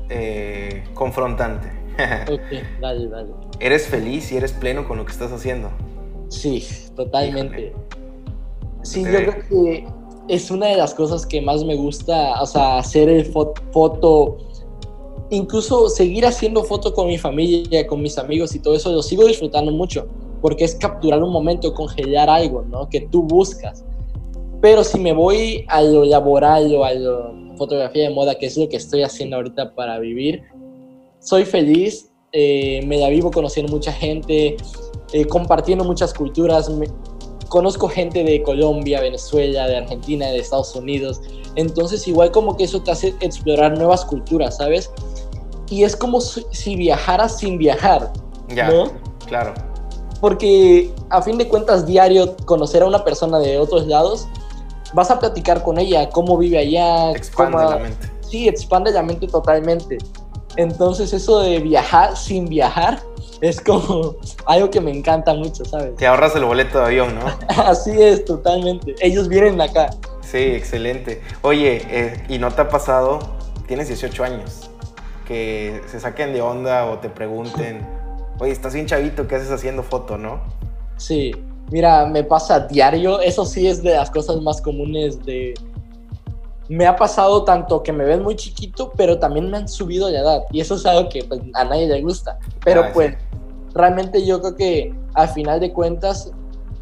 [0.09, 1.69] eh, confrontante.
[2.33, 3.31] ok, dale, dale.
[3.61, 5.71] ¿Eres feliz y eres pleno con lo que estás haciendo?
[6.29, 7.73] Sí, totalmente.
[8.83, 9.87] Sí, yo creo que
[10.29, 14.39] es una de las cosas que más me gusta, o sea, hacer el foto
[15.31, 19.27] incluso seguir haciendo fotos con mi familia, con mis amigos y todo eso, lo sigo
[19.27, 20.07] disfrutando mucho,
[20.41, 22.89] porque es capturar un momento, congelar algo, ¿no?
[22.89, 23.85] Que tú buscas.
[24.61, 28.57] Pero si me voy a lo laboral o a la fotografía de moda, que es
[28.57, 30.43] lo que estoy haciendo ahorita para vivir,
[31.21, 34.57] soy feliz, eh, me la vivo conociendo mucha gente,
[35.13, 36.71] eh, compartiendo muchas culturas.
[37.49, 41.21] conozco gente de Colombia, Venezuela, de Argentina, de Estados Unidos.
[41.55, 44.91] Entonces igual como que eso te hace explorar nuevas culturas, ¿sabes?
[45.69, 48.13] Y es como si viajaras sin viajar.
[48.49, 48.93] Ya, ¿no?
[49.27, 49.55] claro.
[50.21, 54.29] Porque a fin de cuentas diario conocer a una persona de otros lados,
[54.95, 57.11] vas a platicar con ella, cómo vive allá.
[57.11, 58.11] Expande la mente.
[58.29, 59.99] Sí, expande la mente totalmente.
[60.57, 63.01] Entonces eso de viajar sin viajar
[63.41, 65.97] es como algo que me encanta mucho, ¿sabes?
[65.97, 67.27] Te ahorras el boleto de avión, ¿no?
[67.63, 68.95] Así es, totalmente.
[69.01, 69.91] Ellos vienen acá.
[70.23, 71.23] Sí, excelente.
[71.43, 73.19] Oye, eh, ¿y no te ha pasado?
[73.67, 74.71] Tienes 18 años.
[75.27, 77.87] Que se saquen de onda o te pregunten,
[78.39, 80.41] oye, estás bien chavito, ¿qué haces haciendo foto, no?
[80.97, 81.33] Sí,
[81.71, 83.21] mira, me pasa diario.
[83.21, 85.55] Eso sí es de las cosas más comunes de,
[86.69, 90.19] me ha pasado tanto que me ven muy chiquito, pero también me han subido de
[90.19, 90.43] edad.
[90.51, 92.39] Y eso es algo que pues, a nadie le gusta.
[92.65, 93.15] Pero ah, pues
[93.75, 96.33] realmente yo creo que al final de cuentas,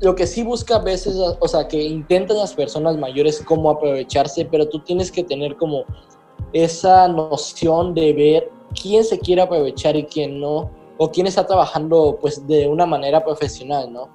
[0.01, 4.47] lo que sí busca a veces, o sea, que intentan las personas mayores cómo aprovecharse,
[4.47, 5.85] pero tú tienes que tener como
[6.53, 12.19] esa noción de ver quién se quiere aprovechar y quién no, o quién está trabajando
[12.21, 14.09] pues de una manera profesional, ¿no?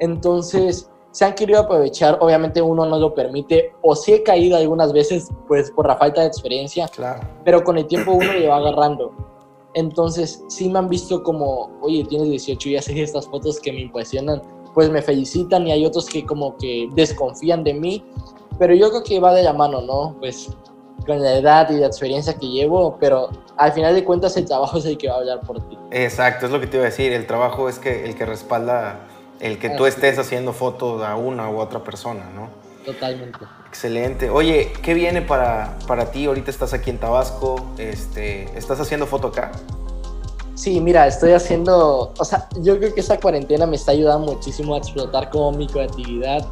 [0.00, 4.92] Entonces, se han querido aprovechar, obviamente uno no lo permite, o sí he caído algunas
[4.92, 7.20] veces, pues por la falta de experiencia, claro.
[7.44, 9.12] pero con el tiempo uno le va agarrando.
[9.74, 13.82] Entonces, sí me han visto como, oye, tienes 18 y haces estas fotos que me
[13.82, 18.04] impresionan, pues me felicitan y hay otros que como que desconfían de mí,
[18.58, 20.16] pero yo creo que va de la mano, ¿no?
[20.18, 20.50] Pues
[21.04, 24.78] con la edad y la experiencia que llevo, pero al final de cuentas el trabajo
[24.78, 25.78] es el que va a hablar por ti.
[25.90, 29.00] Exacto, es lo que te iba a decir, el trabajo es que el que respalda
[29.40, 32.48] el que tú estés haciendo fotos a una u otra persona, ¿no?
[32.84, 33.38] Totalmente.
[33.68, 34.30] Excelente.
[34.30, 36.26] Oye, ¿qué viene para, para ti?
[36.26, 39.52] Ahorita estás aquí en Tabasco, este, ¿estás haciendo foto acá?
[40.54, 44.74] Sí, mira, estoy haciendo, o sea, yo creo que esa cuarentena me está ayudando muchísimo
[44.74, 46.46] a explotar como mi creatividad.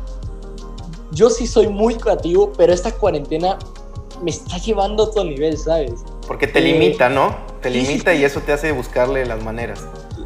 [1.13, 3.59] Yo sí soy muy creativo, pero esta cuarentena
[4.23, 6.05] me está llevando a otro nivel, ¿sabes?
[6.27, 7.37] Porque te limita, ¿no?
[7.61, 9.81] Te limita y eso te hace buscarle las maneras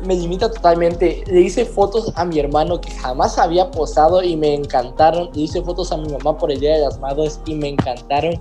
[0.07, 1.25] me limita totalmente.
[1.27, 5.31] Le hice fotos a mi hermano que jamás había posado y me encantaron.
[5.35, 8.41] Le hice fotos a mi mamá por el Día de las Madres y me encantaron.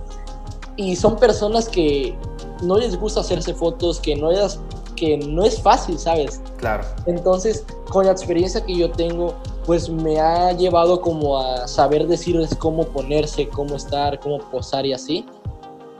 [0.76, 2.14] Y son personas que
[2.62, 4.60] no les gusta hacerse fotos, que no, es,
[4.94, 6.40] que no es fácil, ¿sabes?
[6.58, 6.84] Claro.
[7.06, 12.54] Entonces, con la experiencia que yo tengo, pues me ha llevado como a saber decirles
[12.56, 15.26] cómo ponerse, cómo estar, cómo posar y así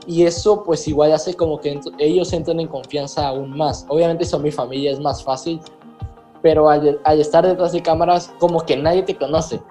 [0.07, 3.85] y eso pues igual hace como que ellos entran en confianza aún más.
[3.89, 5.59] Obviamente son mi familia, es más fácil,
[6.41, 9.61] pero al, estar detrás de cámaras como que nadie te conoce.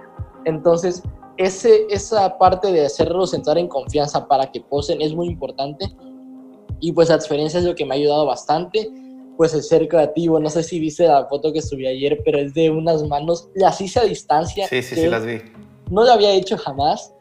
[0.44, 1.02] Entonces,
[1.38, 5.90] ese, esa parte de hacerlos entrar en confianza para que posen es muy importante
[6.80, 8.90] y pues la experiencia es lo que me ha ayudado bastante.
[9.38, 12.52] Pues el ser creativo, no sé si viste la foto que subí ayer, pero es
[12.52, 14.66] de unas manos, las hice a distancia.
[14.68, 15.40] Sí, sí, sí, las vi.
[15.90, 17.15] No lo había hecho jamás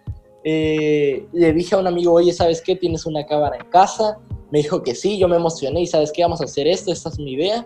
[0.47, 2.75] eh, le dije a un amigo, oye, ¿sabes qué?
[2.75, 4.19] ¿Tienes una cámara en casa?
[4.51, 6.21] Me dijo que sí, yo me emocioné y ¿sabes qué?
[6.21, 7.65] Vamos a hacer esto, esta es mi idea.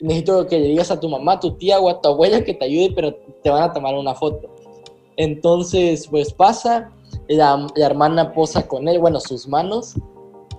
[0.00, 2.66] Necesito que le digas a tu mamá, tu tía o a tu abuela que te
[2.66, 4.48] ayude, pero te van a tomar una foto.
[5.16, 6.92] Entonces, pues pasa,
[7.26, 9.94] la, hermana posa con él, bueno, sus manos,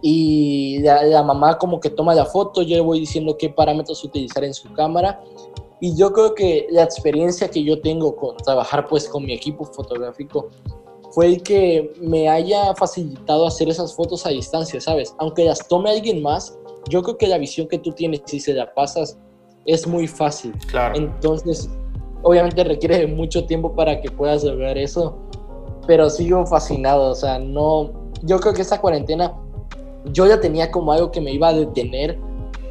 [0.01, 4.03] y la, la, mamá como que toma la foto, yo le voy diciendo qué parámetros
[4.03, 5.23] utilizar en su cámara.
[5.79, 9.63] Y yo creo que la experiencia que yo tengo con trabajar pues con mi equipo
[9.63, 10.49] fotográfico
[11.11, 15.15] fue el que me haya facilitado hacer esas fotos a distancia, ¿sabes?
[15.17, 16.57] Aunque las tome alguien más,
[16.89, 19.17] yo creo que la visión que tú tienes, si se la pasas,
[19.65, 20.53] es muy fácil.
[20.67, 20.95] Claro.
[20.95, 21.69] Entonces,
[22.23, 25.17] obviamente requiere mucho tiempo para que puedas lograr eso,
[25.87, 27.91] pero sigo fascinado, o sea, no,
[28.23, 29.33] yo creo que esta cuarentena
[30.11, 32.17] yo ya tenía como algo que me iba a detener,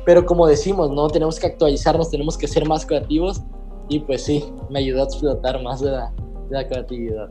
[0.05, 1.09] pero como decimos, ¿no?
[1.09, 3.43] Tenemos que actualizarnos, tenemos que ser más creativos
[3.89, 6.13] y pues sí, me ayudó a explotar más de la,
[6.49, 7.29] de la creatividad.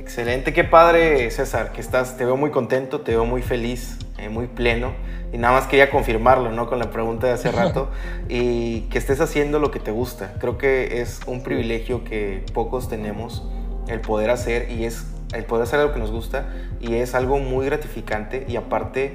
[0.00, 4.30] Excelente, qué padre César, que estás, te veo muy contento, te veo muy feliz, eh,
[4.30, 4.94] muy pleno.
[5.30, 6.70] Y nada más quería confirmarlo, ¿no?
[6.70, 7.90] Con la pregunta de hace rato.
[8.28, 10.32] y que estés haciendo lo que te gusta.
[10.40, 13.46] Creo que es un privilegio que pocos tenemos
[13.88, 16.48] el poder hacer y es el poder hacer lo que nos gusta
[16.80, 19.12] y es algo muy gratificante y aparte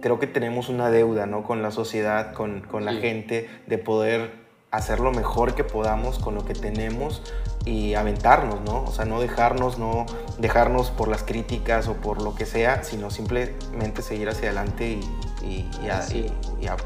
[0.00, 1.42] creo que tenemos una deuda, ¿no?
[1.42, 4.30] Con la sociedad, con, con la gente, de poder
[4.70, 7.22] hacer lo mejor que podamos con lo que tenemos
[7.66, 8.84] y aventarnos, ¿no?
[8.84, 10.06] O sea, no dejarnos, no
[10.38, 15.00] dejarnos por las críticas o por lo que sea, sino simplemente seguir hacia adelante
[15.42, 15.68] y,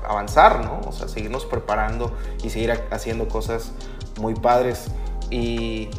[0.04, 0.80] avanzar, ¿no?
[0.86, 3.72] O sea, seguirnos preparando y seguir haciendo cosas
[4.18, 4.88] muy padres.
[5.30, 5.90] Y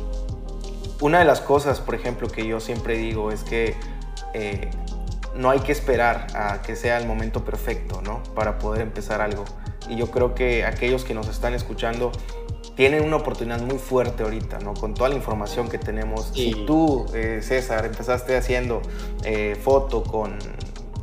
[0.99, 3.75] una de las cosas, por ejemplo, que yo siempre digo es que
[4.33, 4.71] eh,
[5.35, 8.23] no hay que esperar a que sea el momento perfecto, ¿no?
[8.35, 9.45] Para poder empezar algo.
[9.89, 12.11] Y yo creo que aquellos que nos están escuchando
[12.75, 14.73] tienen una oportunidad muy fuerte ahorita, ¿no?
[14.73, 16.31] Con toda la información que tenemos.
[16.33, 18.81] Si tú, eh, César, empezaste haciendo
[19.23, 20.37] eh, foto con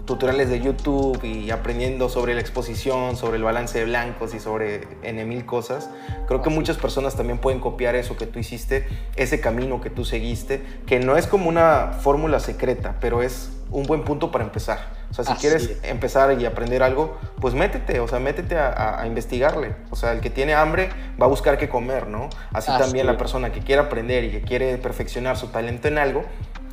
[0.07, 4.89] tutoriales de YouTube y aprendiendo sobre la exposición, sobre el balance de blancos y sobre
[5.03, 5.91] N mil cosas.
[6.27, 10.07] Creo que muchas personas también pueden copiar eso que tú hiciste, ese camino que tú
[10.07, 14.79] seguiste, que no es como una fórmula secreta, pero es un buen punto para empezar.
[15.11, 19.75] O sea, si quieres empezar y aprender algo, pues métete, o sea, métete a, investigarle.
[19.91, 22.29] O sea, el que tiene hambre va a buscar qué comer, ¿no?
[22.53, 26.25] Así, también la persona que quiere aprender y que quiere perfeccionar su talento en algo,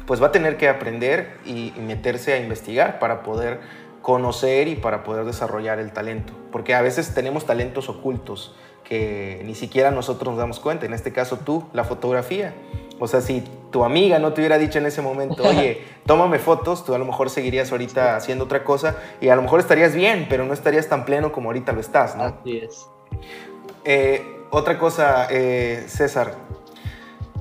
[0.06, 3.60] pues va a tener que aprender y, meterse a investigar para poder
[4.02, 6.34] conocer y para poder desarrollar el talento.
[6.52, 10.86] Porque a veces tenemos talentos ocultos que ni siquiera nosotros nos damos cuenta.
[10.86, 12.54] En este caso tú, la fotografía.
[13.00, 13.44] O sea, si
[13.76, 17.04] tu amiga no te hubiera dicho en ese momento, oye, tómame fotos, tú a lo
[17.04, 20.88] mejor seguirías ahorita haciendo otra cosa y a lo mejor estarías bien, pero no estarías
[20.88, 22.24] tan pleno como ahorita lo estás, ¿no?
[22.24, 22.88] Así es.
[23.84, 26.36] Eh, otra cosa, eh, César,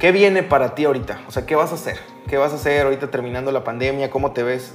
[0.00, 1.20] ¿qué viene para ti ahorita?
[1.28, 2.00] O sea, ¿qué vas a hacer?
[2.26, 4.10] ¿Qué vas a hacer ahorita terminando la pandemia?
[4.10, 4.74] ¿Cómo te ves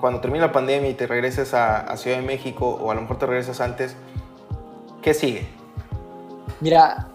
[0.00, 3.18] cuando termine la pandemia y te regreses a, Ciudad de México o a lo mejor
[3.18, 3.96] te regresas antes?
[5.02, 5.48] ¿Qué sigue?
[6.60, 7.08] Mira,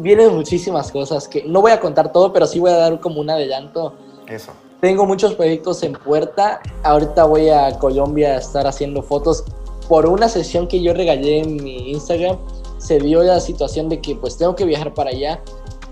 [0.00, 3.20] vienen muchísimas cosas que no voy a contar todo, pero sí voy a dar como
[3.20, 3.94] un adelanto.
[4.26, 4.52] Eso.
[4.80, 6.60] Tengo muchos proyectos en puerta.
[6.82, 9.44] Ahorita voy a Colombia a estar haciendo fotos.
[9.88, 12.36] Por una sesión que yo regalé en mi Instagram,
[12.78, 15.40] se dio la situación de que pues tengo que viajar para allá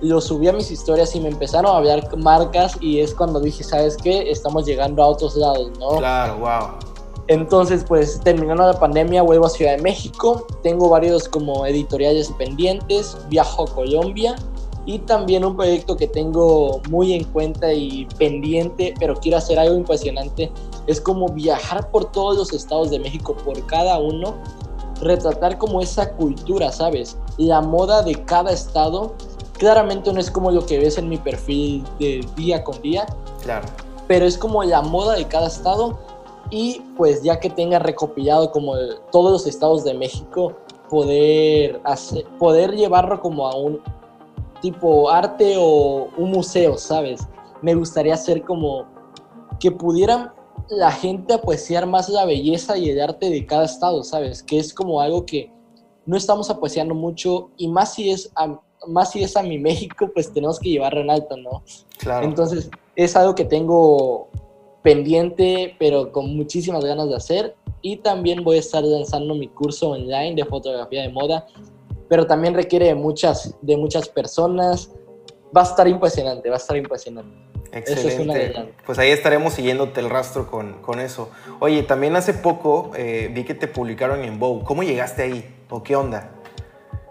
[0.01, 3.65] lo subí a mis historias y me empezaron a hablar marcas y es cuando dije,
[3.65, 4.31] ¿sabes qué?
[4.31, 5.97] Estamos llegando a otros lados, ¿no?
[5.99, 6.96] Claro, wow.
[7.29, 10.47] Entonces, pues terminando la pandemia, vuelvo a Ciudad de México.
[10.63, 13.17] Tengo varios como editoriales pendientes.
[13.29, 14.37] Viajo a Colombia.
[14.85, 19.75] Y también un proyecto que tengo muy en cuenta y pendiente, pero quiero hacer algo
[19.75, 20.53] impresionante.
[20.87, 24.37] Es como viajar por todos los estados de México, por cada uno.
[25.01, 27.19] Retratar como esa cultura, ¿sabes?
[27.37, 29.13] La moda de cada estado
[29.59, 33.07] Claramente no es como lo que ves en mi perfil de día con día.
[33.43, 33.67] Claro.
[34.07, 35.99] Pero es como la moda de cada estado
[36.51, 38.75] y pues ya que tenga recopilado como
[39.11, 40.57] todos los estados de México,
[40.89, 43.81] poder, hacer, poder llevarlo como a un
[44.61, 47.27] tipo arte o un museo, ¿sabes?
[47.63, 48.87] Me gustaría hacer como
[49.59, 50.33] que pudieran
[50.69, 54.43] la gente apreciar más la belleza y el arte de cada estado, ¿sabes?
[54.43, 55.51] Que es como algo que
[56.05, 58.31] no estamos apreciando mucho y más si es
[58.87, 61.63] más si es a mi México, pues tenemos que llevarlo en alto, ¿no?
[61.99, 62.25] Claro.
[62.25, 64.29] Entonces, es algo que tengo
[64.87, 67.57] pendiente, pero con muchísimas ganas de hacer.
[67.83, 71.45] Y también voy a estar lanzando mi curso online de fotografía de moda,
[72.09, 74.93] pero también requiere de muchas, de muchas personas.
[75.55, 77.37] Va a estar impresionante, va a estar impresionante.
[77.73, 78.75] Excelente.
[78.87, 81.31] pues ahí estaremos siguiéndote el rastro con, con eso.
[81.59, 84.63] Oye, también hace poco eh, vi que te publicaron en Vogue.
[84.65, 85.45] ¿Cómo llegaste ahí?
[85.69, 86.31] ¿O qué onda?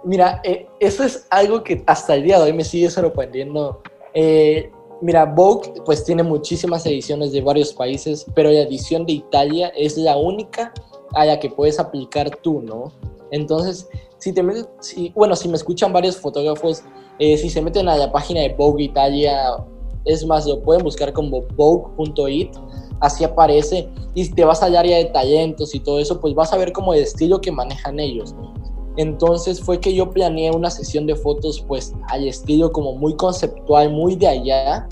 [0.05, 3.83] Mira, eh, eso es algo que hasta el día de hoy me sigue sorprendiendo.
[4.13, 4.71] Eh,
[5.05, 9.97] mira, Vogue pues tiene muchísimas ediciones de varios países, pero la edición de Italia es
[9.97, 10.73] la única
[11.13, 12.91] a la que puedes aplicar tú, ¿no?
[13.29, 13.87] Entonces,
[14.17, 14.43] si te
[14.79, 16.83] si, bueno, si me escuchan varios fotógrafos,
[17.19, 19.63] eh, si se meten a la página de Vogue Italia,
[20.05, 22.55] es más, lo pueden buscar como vogue.it,
[22.99, 26.57] así aparece, y te vas al área de talentos y todo eso, pues vas a
[26.57, 28.64] ver como el estilo que manejan ellos, ¿no?
[28.97, 33.91] Entonces fue que yo planeé una sesión de fotos pues al estilo como muy conceptual,
[33.91, 34.87] muy de allá.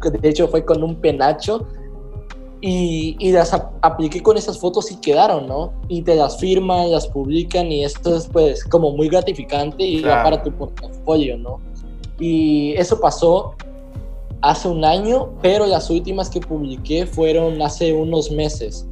[0.00, 1.66] De hecho fue con un penacho
[2.60, 5.72] y, y las apliqué con esas fotos y quedaron, ¿no?
[5.88, 10.22] Y te las firman, las publican y esto es pues como muy gratificante y va
[10.22, 11.60] para tu portafolio, ¿no?
[12.18, 13.54] Y eso pasó
[14.42, 18.86] hace un año, pero las últimas que publiqué fueron hace unos meses.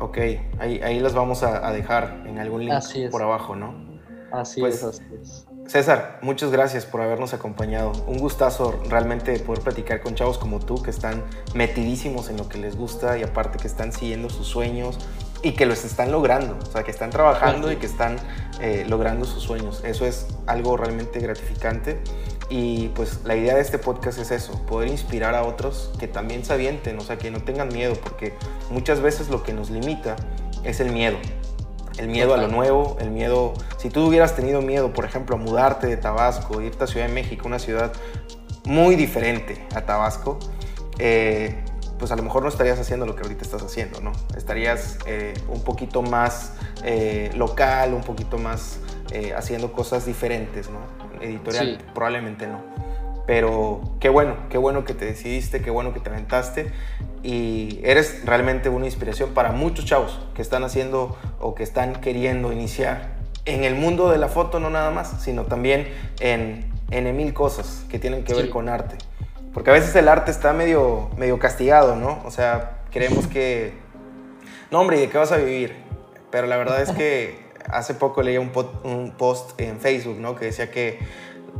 [0.00, 0.18] Ok,
[0.58, 2.72] ahí, ahí las vamos a, a dejar en algún link
[3.10, 3.89] por abajo, ¿no?
[4.32, 5.02] Así pues, es,
[5.66, 7.92] César, muchas gracias por habernos acompañado.
[8.06, 12.58] Un gustazo realmente poder platicar con chavos como tú que están metidísimos en lo que
[12.58, 14.98] les gusta y aparte que están siguiendo sus sueños
[15.42, 18.16] y que los están logrando, o sea, que están trabajando y que están
[18.60, 19.82] eh, logrando sus sueños.
[19.84, 22.00] Eso es algo realmente gratificante
[22.50, 26.44] y pues la idea de este podcast es eso, poder inspirar a otros que también
[26.44, 28.34] se avienten, o sea, que no tengan miedo, porque
[28.70, 30.16] muchas veces lo que nos limita
[30.64, 31.16] es el miedo
[31.98, 35.38] el miedo a lo nuevo, el miedo, si tú hubieras tenido miedo, por ejemplo, a
[35.38, 37.92] mudarte de Tabasco, irte a Ciudad de México, una ciudad
[38.64, 40.38] muy diferente a Tabasco,
[40.98, 41.62] eh,
[41.98, 44.12] pues a lo mejor no estarías haciendo lo que ahorita estás haciendo, ¿no?
[44.36, 48.78] Estarías eh, un poquito más eh, local, un poquito más
[49.36, 50.78] haciendo cosas diferentes, ¿no?
[51.20, 52.62] Editorial, probablemente no.
[53.26, 56.72] Pero qué bueno, qué bueno que te decidiste, qué bueno que te aventaste
[57.22, 62.52] y eres realmente una inspiración para muchos chavos que están haciendo o que están queriendo
[62.52, 65.88] iniciar en el mundo de la foto no nada más, sino también
[66.20, 68.96] en, en mil cosas que tienen que ver con arte.
[69.52, 72.22] Porque a veces el arte está medio, medio castigado, ¿no?
[72.24, 73.72] O sea, creemos que,
[74.70, 75.74] no hombre, ¿y de qué vas a vivir?
[76.30, 78.52] Pero la verdad es que hace poco leí un,
[78.84, 80.36] un post en Facebook, ¿no?
[80.36, 81.00] Que decía que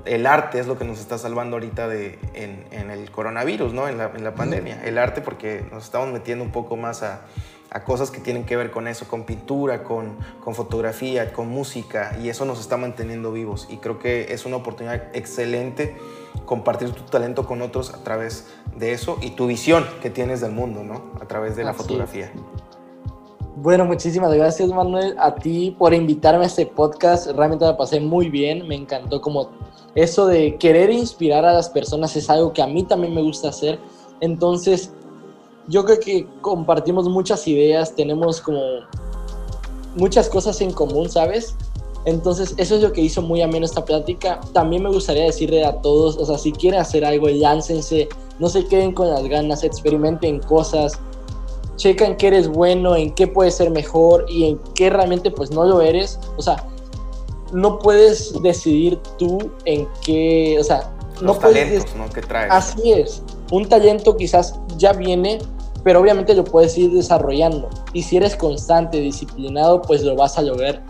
[0.04, 3.88] el arte es lo que nos está salvando ahorita de, en, en el coronavirus, ¿no?
[3.88, 4.82] En la, en la pandemia.
[4.84, 7.22] El arte porque nos estamos metiendo un poco más a,
[7.70, 12.16] a cosas que tienen que ver con eso, con pintura, con, con, fotografía, con música,
[12.20, 13.68] y eso nos está manteniendo vivos.
[13.70, 15.96] Y creo que es una oportunidad excelente
[16.46, 20.52] compartir tu talento con otros a través de eso y tu visión que tienes del
[20.52, 21.12] mundo, ¿no?
[21.20, 22.26] A través de la Así fotografía.
[22.26, 22.69] Es.
[23.56, 27.30] Bueno, muchísimas gracias Manuel a ti por invitarme a este podcast.
[27.32, 29.50] Realmente me pasé muy bien, me encantó como
[29.94, 33.48] eso de querer inspirar a las personas es algo que a mí también me gusta
[33.48, 33.78] hacer.
[34.20, 34.92] Entonces,
[35.66, 38.60] yo creo que compartimos muchas ideas, tenemos como
[39.96, 41.56] muchas cosas en común, ¿sabes?
[42.04, 44.40] Entonces, eso es lo que hizo muy ameno esta plática.
[44.52, 48.64] También me gustaría decirle a todos, o sea, si quieren hacer algo, láncense, no se
[48.66, 50.98] queden con las ganas, experimenten cosas,
[51.80, 55.64] chequen qué eres bueno, en qué puedes ser mejor y en qué realmente pues no
[55.64, 56.20] lo eres.
[56.36, 56.64] O sea,
[57.52, 62.08] no puedes decidir tú en qué, o sea, no puedes ¿no?
[62.10, 62.52] ¿Qué traes?
[62.52, 63.22] Así es.
[63.50, 65.38] Un talento quizás ya viene,
[65.82, 67.68] pero obviamente lo puedes ir desarrollando.
[67.94, 70.82] Y si eres constante, disciplinado, pues lo vas a lograr.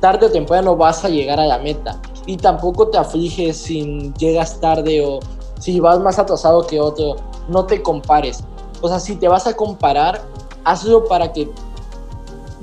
[0.00, 2.00] Tarde o temprano vas a llegar a la meta.
[2.26, 5.20] Y tampoco te afliges si llegas tarde o
[5.60, 7.16] si vas más atrasado que otro.
[7.48, 8.42] No te compares.
[8.82, 10.20] O sea, si te vas a comparar,
[10.64, 11.48] hazlo para que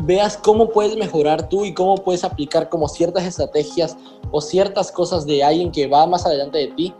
[0.03, 3.97] veas cómo puedes mejorar tú y cómo puedes aplicar como ciertas estrategias
[4.32, 6.93] o ciertas cosas de alguien que va más adelante de ti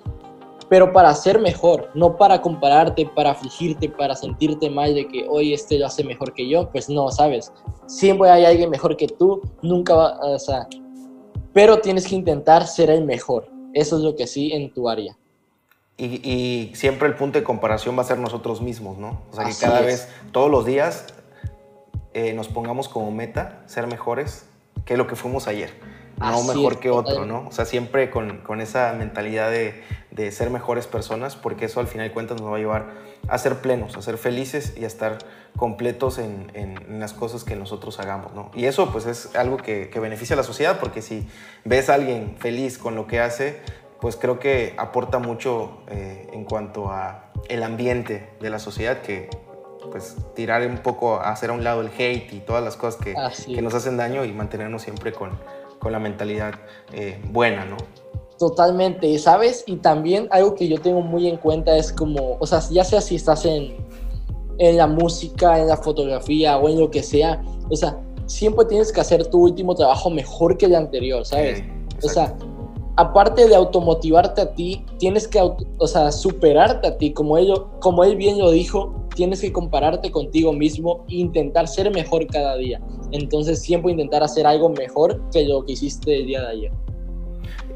[0.70, 5.54] pero para ser mejor, no para compararte, para afligirte, para sentirte mal de que hoy
[5.54, 7.52] este lo hace mejor que yo, pues no, sabes.
[7.88, 10.68] Siempre hay alguien mejor que tú, nunca va, o sea,
[11.54, 13.48] pero tienes que intentar ser el mejor.
[13.74, 15.18] Eso es lo que sí en tu área.
[16.00, 19.22] Y, siempre el punto de comparación va a ser nosotros mismos, ¿no?
[19.32, 21.06] O sea, que cada vez, todos los días,
[22.14, 24.46] eh, nos pongamos como meta ser mejores
[24.86, 25.72] que lo que fuimos ayer
[26.20, 27.48] no mejor que otro, ¿no?
[27.48, 29.82] O sea, siempre con, con esa mentalidad de,
[30.12, 32.88] de, ser mejores personas, porque eso al final de cuentas nos va a llevar
[33.28, 35.18] a ser plenos, a ser felices y a estar
[35.56, 38.52] completos en, en, las cosas que nosotros hagamos, ¿no?
[38.54, 41.28] Y eso pues es algo que, que, beneficia a la sociedad, porque si
[41.64, 43.62] ves a alguien feliz con lo que hace,
[44.02, 49.30] pues creo que aporta mucho eh, en cuanto a el ambiente de la sociedad que
[49.92, 53.16] pues tirar un poco, hacer a un lado el hate y todas las cosas que,
[53.46, 55.32] que nos hacen daño y mantenernos siempre con,
[55.80, 56.54] con la mentalidad
[56.94, 57.78] eh, buena, ¿no?
[58.38, 59.64] Totalmente, ¿sabes?
[59.66, 63.02] Y también algo que yo tengo muy en cuenta es como, o sea, ya sea
[63.02, 63.76] si estás en,
[64.60, 67.98] en la música, en la fotografía o en lo que sea, o sea,
[68.28, 71.64] siempre tienes que hacer tu último trabajo mejor que el anterior, ¿sabes?
[72.02, 72.34] o sea,
[73.00, 78.04] aparte de automotivarte a ti, tienes que, o sea, superarte a ti, como él, como
[78.04, 82.82] él bien lo dijo, tienes que compararte contigo mismo e intentar ser mejor cada día.
[83.12, 86.72] Entonces siempre intentar hacer algo mejor que lo que hiciste el día de ayer.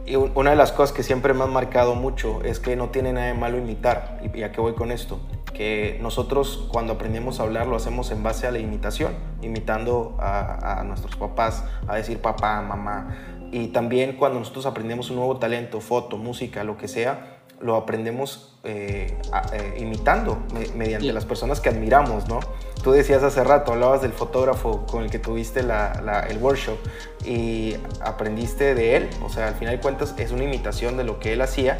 [0.06, 3.14] Y una de las cosas que siempre me han marcado mucho es que no tiene
[3.14, 4.20] nada de malo imitar.
[4.22, 5.20] ¿Y a qué voy con esto?
[5.54, 10.80] Que nosotros cuando aprendemos a hablar lo hacemos en base a la imitación, imitando a,
[10.80, 13.16] a nuestros papás, a decir papá, mamá.
[13.52, 17.34] Y también cuando nosotros aprendemos un nuevo talento, foto, música, lo que sea,
[17.64, 19.18] lo aprendemos eh,
[19.54, 20.38] eh, imitando
[20.76, 22.40] mediante las personas que admiramos, ¿no?
[22.84, 26.78] Tú decías hace rato, hablabas del fotógrafo con el que tuviste el workshop
[27.26, 31.20] y aprendiste de él, o sea, al final de cuentas es una imitación de lo
[31.20, 31.78] que él hacía,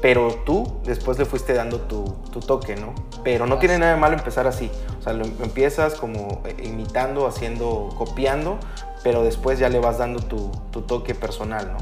[0.00, 2.04] pero tú después le fuiste dando tu,
[2.46, 2.94] toque, ¿no?
[3.24, 4.70] Pero no tiene nada de malo empezar así,
[5.00, 8.58] o sea, lo empiezas como eh, imitando, haciendo, copiando,
[9.02, 11.78] pero después ya le vas dando tu, tu toque personal, ¿no?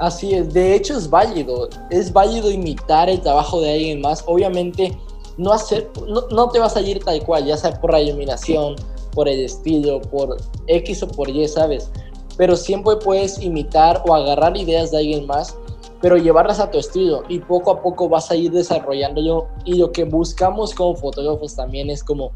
[0.00, 4.96] Así es, de hecho es válido, es válido imitar el trabajo de alguien más, obviamente
[5.38, 5.90] no, hacer,
[6.30, 8.76] no, te vas a ir tal cual, ya sea por la iluminación,
[9.12, 11.90] por el estilo, por X o por Y, ¿sabes?
[12.36, 15.56] Pero siempre puedes imitar o agarrar ideas de alguien más,
[16.00, 19.90] pero llevarlas a tu estilo y poco a poco vas a ir desarrollándolo y lo
[19.90, 22.32] que buscamos como fotógrafos también es como,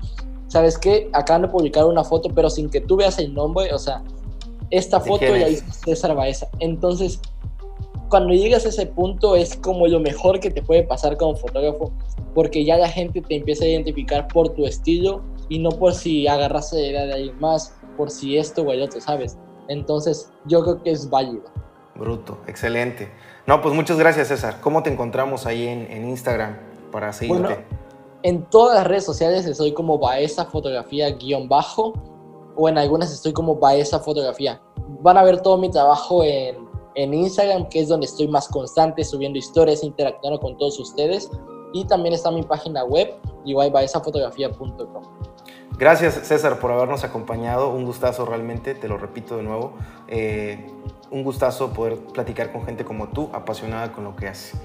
[0.48, 1.08] ¿sabes qué?
[1.12, 4.02] Acaban de publicar una foto, pero sin que tú veas el nombre, o sea,
[4.70, 6.48] esta foto ya hizo César Baeza.
[6.58, 7.20] Entonces,
[8.08, 11.92] cuando llegas a ese punto es como lo mejor que te puede pasar como fotógrafo,
[12.34, 16.26] porque ya la gente te empieza a identificar por tu estilo y no por si
[16.26, 19.38] agarras la idea de alguien más, por si esto o el otro, ¿sabes?
[19.68, 21.44] Entonces yo creo que es válido.
[22.02, 23.12] Bruto, excelente.
[23.46, 24.60] No, pues muchas gracias César.
[24.60, 26.58] ¿Cómo te encontramos ahí en, Instagram
[26.90, 27.64] para seguirte?
[28.24, 31.92] en todas las redes sociales soy como Baeza Fotografía guion bajo
[32.56, 34.60] o en algunas estoy como Baeza Fotografía.
[35.00, 39.04] Van a ver todo mi trabajo en, en Instagram, que es donde estoy más constante,
[39.04, 41.30] subiendo historias, interactuando con todos ustedes.
[41.72, 45.04] Y también está mi página web, igual baezafotografía.com.
[45.78, 49.74] Gracias César por habernos acompañado, un gustazo realmente, te lo repito de nuevo,
[50.08, 50.70] eh,
[51.10, 54.56] un gustazo poder platicar con gente como tú, apasionada con lo que hace.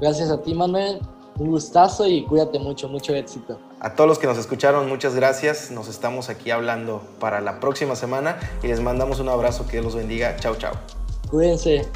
[0.00, 1.00] Gracias a ti Manuel,
[1.38, 3.58] un gustazo y cuídate mucho, mucho éxito.
[3.80, 7.96] A todos los que nos escucharon, muchas gracias, nos estamos aquí hablando para la próxima
[7.96, 10.74] semana y les mandamos un abrazo, que Dios los bendiga, chao chao.
[11.30, 11.88] Cuídense.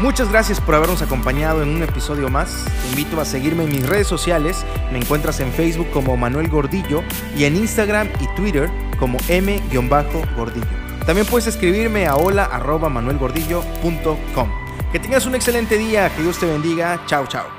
[0.00, 2.66] Muchas gracias por habernos acompañado en un episodio más.
[2.82, 4.64] Te invito a seguirme en mis redes sociales.
[4.92, 7.02] Me encuentras en Facebook como Manuel Gordillo
[7.36, 8.70] y en Instagram y Twitter
[9.00, 10.66] como M-Gordillo.
[11.04, 14.48] También puedes escribirme a hola.manuelgordillo.com.
[14.92, 17.02] Que tengas un excelente día, que Dios te bendiga.
[17.06, 17.57] Chao, chao.